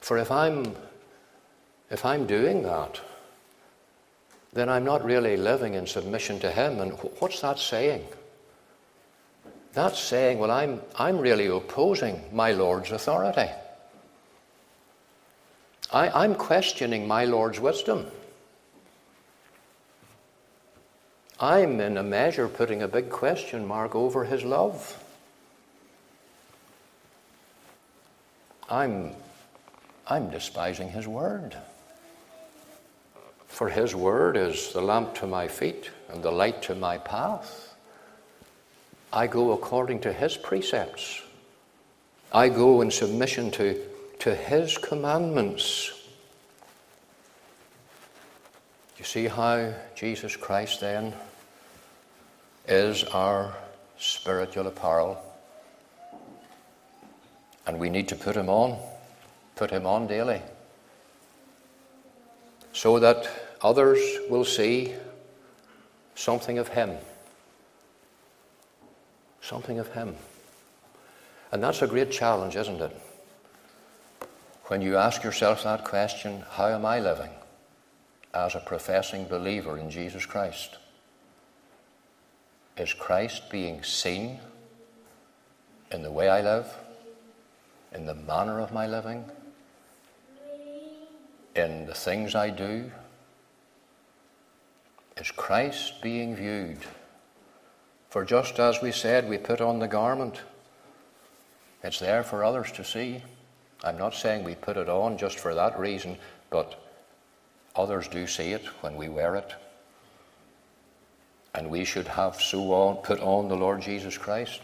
For 0.00 0.18
if 0.18 0.30
I'm 0.30 0.74
if 1.90 2.06
I'm 2.06 2.26
doing 2.26 2.62
that, 2.62 3.00
then 4.54 4.68
I'm 4.68 4.84
not 4.84 5.04
really 5.04 5.36
living 5.36 5.74
in 5.74 5.86
submission 5.86 6.40
to 6.40 6.50
Him. 6.50 6.80
And 6.80 6.92
what's 7.18 7.40
that 7.42 7.58
saying? 7.58 8.06
That's 9.74 9.98
saying, 9.98 10.38
well, 10.38 10.50
I'm, 10.50 10.80
I'm 10.98 11.18
really 11.18 11.46
opposing 11.46 12.22
my 12.32 12.52
Lord's 12.52 12.92
authority. 12.92 13.50
I, 15.92 16.24
I'm 16.24 16.34
questioning 16.34 17.06
my 17.06 17.24
Lord's 17.24 17.60
wisdom. 17.60 18.06
I'm 21.42 21.80
in 21.80 21.96
a 21.96 22.04
measure 22.04 22.46
putting 22.46 22.82
a 22.82 22.88
big 22.88 23.10
question 23.10 23.66
mark 23.66 23.96
over 23.96 24.22
his 24.22 24.44
love. 24.44 24.96
I'm, 28.70 29.10
I'm 30.06 30.30
despising 30.30 30.90
his 30.90 31.08
word. 31.08 31.56
For 33.48 33.68
his 33.68 33.92
word 33.92 34.36
is 34.36 34.72
the 34.72 34.80
lamp 34.80 35.16
to 35.16 35.26
my 35.26 35.48
feet 35.48 35.90
and 36.10 36.22
the 36.22 36.30
light 36.30 36.62
to 36.62 36.76
my 36.76 36.98
path. 36.98 37.74
I 39.12 39.26
go 39.26 39.50
according 39.50 39.98
to 40.02 40.12
his 40.12 40.36
precepts. 40.36 41.22
I 42.30 42.50
go 42.50 42.82
in 42.82 42.92
submission 42.92 43.50
to, 43.50 43.82
to 44.20 44.32
his 44.32 44.78
commandments. 44.78 45.90
You 48.96 49.04
see 49.04 49.26
how 49.26 49.74
Jesus 49.96 50.36
Christ 50.36 50.80
then 50.80 51.12
is 52.66 53.04
our 53.04 53.54
spiritual 53.98 54.66
apparel. 54.66 55.22
And 57.66 57.78
we 57.78 57.90
need 57.90 58.08
to 58.08 58.16
put 58.16 58.36
him 58.36 58.48
on, 58.48 58.78
put 59.56 59.70
him 59.70 59.86
on 59.86 60.06
daily. 60.06 60.42
so 62.72 62.98
that 62.98 63.28
others 63.60 64.00
will 64.30 64.44
see 64.44 64.94
something 66.14 66.58
of 66.58 66.68
Him. 66.68 66.96
Something 69.40 69.78
of 69.78 69.92
Him. 69.92 70.14
And 71.50 71.62
that's 71.62 71.82
a 71.82 71.86
great 71.86 72.10
challenge, 72.10 72.56
isn't 72.56 72.80
it? 72.80 72.96
When 74.66 74.80
you 74.80 74.96
ask 74.96 75.22
yourself 75.22 75.64
that 75.64 75.84
question, 75.84 76.44
how 76.50 76.68
am 76.68 76.86
I 76.86 77.00
living 77.00 77.30
as 78.32 78.54
a 78.54 78.60
professing 78.60 79.26
believer 79.26 79.76
in 79.76 79.90
Jesus 79.90 80.24
Christ? 80.24 80.78
Is 82.76 82.94
Christ 82.94 83.50
being 83.50 83.82
seen 83.82 84.40
in 85.90 86.02
the 86.02 86.10
way 86.10 86.28
I 86.28 86.40
live, 86.40 86.74
in 87.92 88.06
the 88.06 88.14
manner 88.14 88.60
of 88.60 88.72
my 88.72 88.86
living, 88.86 89.24
in 91.54 91.84
the 91.84 91.94
things 91.94 92.34
I 92.34 92.48
do? 92.48 92.90
Is 95.18 95.30
Christ 95.30 96.00
being 96.00 96.34
viewed? 96.34 96.78
For 98.08 98.24
just 98.24 98.58
as 98.58 98.80
we 98.80 98.90
said, 98.90 99.28
we 99.28 99.36
put 99.36 99.60
on 99.60 99.78
the 99.78 99.88
garment, 99.88 100.40
it's 101.82 101.98
there 101.98 102.22
for 102.22 102.42
others 102.42 102.72
to 102.72 102.84
see. 102.84 103.22
I'm 103.84 103.98
not 103.98 104.14
saying 104.14 104.44
we 104.44 104.54
put 104.54 104.76
it 104.78 104.88
on 104.88 105.18
just 105.18 105.38
for 105.38 105.54
that 105.54 105.78
reason, 105.78 106.16
but 106.48 106.82
others 107.76 108.08
do 108.08 108.26
see 108.26 108.52
it 108.52 108.64
when 108.80 108.96
we 108.96 109.08
wear 109.08 109.36
it. 109.36 109.54
And 111.54 111.70
we 111.70 111.84
should 111.84 112.08
have 112.08 112.40
so 112.40 112.72
on, 112.72 112.96
put 112.96 113.20
on 113.20 113.48
the 113.48 113.56
Lord 113.56 113.82
Jesus 113.82 114.16
Christ 114.16 114.60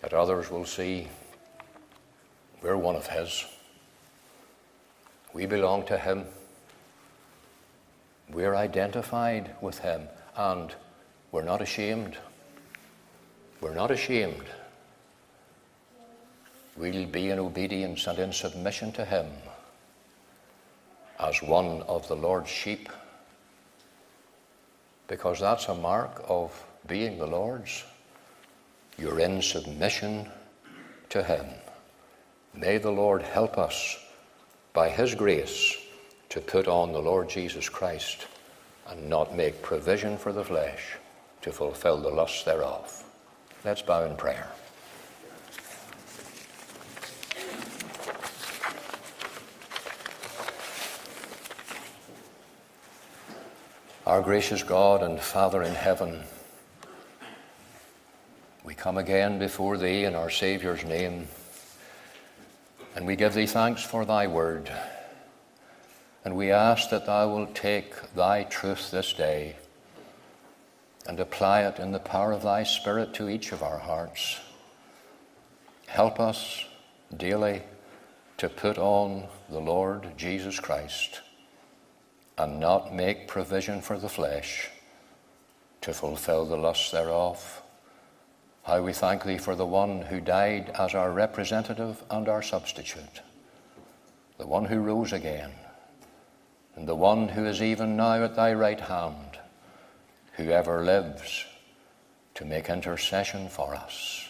that 0.00 0.12
others 0.12 0.50
will 0.50 0.64
see 0.64 1.08
we're 2.62 2.76
one 2.76 2.96
of 2.96 3.06
His. 3.06 3.44
We 5.34 5.44
belong 5.44 5.84
to 5.86 5.98
Him. 5.98 6.24
We're 8.30 8.54
identified 8.54 9.50
with 9.60 9.80
Him, 9.80 10.08
and 10.36 10.74
we're 11.30 11.42
not 11.42 11.60
ashamed. 11.60 12.16
We're 13.60 13.74
not 13.74 13.90
ashamed. 13.90 14.44
We'll 16.76 17.06
be 17.06 17.30
in 17.30 17.38
obedience 17.38 18.06
and 18.06 18.18
in 18.18 18.32
submission 18.32 18.92
to 18.92 19.04
Him 19.04 19.26
as 21.20 21.42
one 21.42 21.82
of 21.82 22.08
the 22.08 22.16
Lord's 22.16 22.50
sheep 22.50 22.88
because 25.08 25.40
that's 25.40 25.68
a 25.68 25.74
mark 25.74 26.22
of 26.28 26.64
being 26.86 27.18
the 27.18 27.26
Lord's. 27.26 27.84
You're 28.98 29.20
in 29.20 29.42
submission 29.42 30.28
to 31.10 31.22
Him. 31.22 31.46
May 32.54 32.78
the 32.78 32.92
Lord 32.92 33.22
help 33.22 33.58
us 33.58 33.98
by 34.72 34.88
His 34.88 35.14
grace 35.14 35.76
to 36.30 36.40
put 36.40 36.68
on 36.68 36.92
the 36.92 37.02
Lord 37.02 37.28
Jesus 37.28 37.68
Christ 37.68 38.26
and 38.88 39.08
not 39.08 39.36
make 39.36 39.62
provision 39.62 40.16
for 40.16 40.32
the 40.32 40.44
flesh 40.44 40.96
to 41.42 41.52
fulfill 41.52 42.00
the 42.00 42.08
lusts 42.08 42.44
thereof. 42.44 43.04
Let's 43.64 43.82
bow 43.82 44.04
in 44.04 44.16
prayer. 44.16 44.48
Our 54.06 54.20
gracious 54.20 54.62
God 54.62 55.02
and 55.02 55.18
Father 55.18 55.62
in 55.62 55.74
heaven, 55.74 56.24
we 58.62 58.74
come 58.74 58.98
again 58.98 59.38
before 59.38 59.78
Thee 59.78 60.04
in 60.04 60.14
our 60.14 60.28
Saviour's 60.28 60.84
name, 60.84 61.26
and 62.94 63.06
we 63.06 63.16
give 63.16 63.32
Thee 63.32 63.46
thanks 63.46 63.82
for 63.82 64.04
Thy 64.04 64.26
word. 64.26 64.70
And 66.22 66.36
we 66.36 66.50
ask 66.50 66.90
that 66.90 67.06
Thou 67.06 67.34
wilt 67.34 67.54
take 67.54 67.94
Thy 68.14 68.42
truth 68.42 68.90
this 68.90 69.14
day 69.14 69.56
and 71.06 71.18
apply 71.18 71.62
it 71.62 71.78
in 71.78 71.92
the 71.92 71.98
power 71.98 72.32
of 72.32 72.42
Thy 72.42 72.62
Spirit 72.62 73.14
to 73.14 73.30
each 73.30 73.52
of 73.52 73.62
our 73.62 73.78
hearts. 73.78 74.38
Help 75.86 76.20
us 76.20 76.66
daily 77.16 77.62
to 78.36 78.50
put 78.50 78.76
on 78.76 79.28
the 79.48 79.60
Lord 79.60 80.08
Jesus 80.18 80.60
Christ 80.60 81.22
and 82.36 82.58
not 82.58 82.94
make 82.94 83.28
provision 83.28 83.80
for 83.80 83.98
the 83.98 84.08
flesh 84.08 84.70
to 85.80 85.92
fulfill 85.92 86.46
the 86.46 86.56
lusts 86.56 86.90
thereof. 86.90 87.62
How 88.64 88.82
we 88.82 88.92
thank 88.92 89.24
Thee 89.24 89.38
for 89.38 89.54
the 89.54 89.66
one 89.66 90.02
who 90.02 90.20
died 90.20 90.70
as 90.78 90.94
our 90.94 91.12
representative 91.12 92.02
and 92.10 92.28
our 92.28 92.42
substitute, 92.42 93.20
the 94.38 94.46
one 94.46 94.64
who 94.64 94.78
rose 94.78 95.12
again, 95.12 95.52
and 96.74 96.88
the 96.88 96.94
one 96.94 97.28
who 97.28 97.44
is 97.44 97.62
even 97.62 97.96
now 97.96 98.24
at 98.24 98.34
Thy 98.34 98.54
right 98.54 98.80
hand, 98.80 99.38
who 100.32 100.50
ever 100.50 100.82
lives 100.82 101.44
to 102.34 102.44
make 102.44 102.68
intercession 102.68 103.48
for 103.48 103.74
us. 103.74 104.28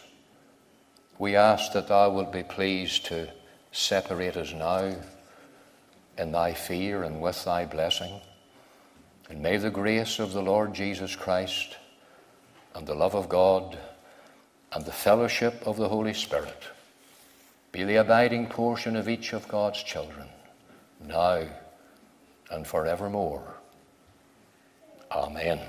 We 1.19 1.37
ask 1.37 1.73
that 1.73 1.89
Thou 1.89 2.11
wilt 2.11 2.33
be 2.33 2.43
pleased 2.43 3.07
to 3.07 3.31
separate 3.73 4.37
us 4.37 4.53
now 4.53 4.97
in 6.19 6.33
thy 6.33 6.53
fear 6.53 7.03
and 7.03 7.21
with 7.21 7.45
thy 7.45 7.65
blessing. 7.65 8.21
And 9.29 9.43
may 9.43 9.57
the 9.57 9.71
grace 9.71 10.19
of 10.19 10.33
the 10.33 10.43
Lord 10.43 10.75
Jesus 10.75 11.17
Christ 11.17 11.77
and 12.75 12.87
the 12.87 12.95
love 12.95 13.15
of 13.15 13.29
God 13.29 13.79
and 14.73 14.85
the 14.85 14.93
fellowship 14.93 15.62
of 15.67 15.77
the 15.77 15.89
Holy 15.89 16.15
Spirit 16.15 16.62
be 17.73 17.85
the 17.85 17.97
abiding 17.97 18.47
portion 18.47 18.97
of 18.97 19.09
each 19.09 19.33
of 19.33 19.49
God's 19.49 19.83
children, 19.83 20.29
now 21.05 21.43
and 22.51 22.67
forevermore. 22.67 23.55
Amen. 25.11 25.61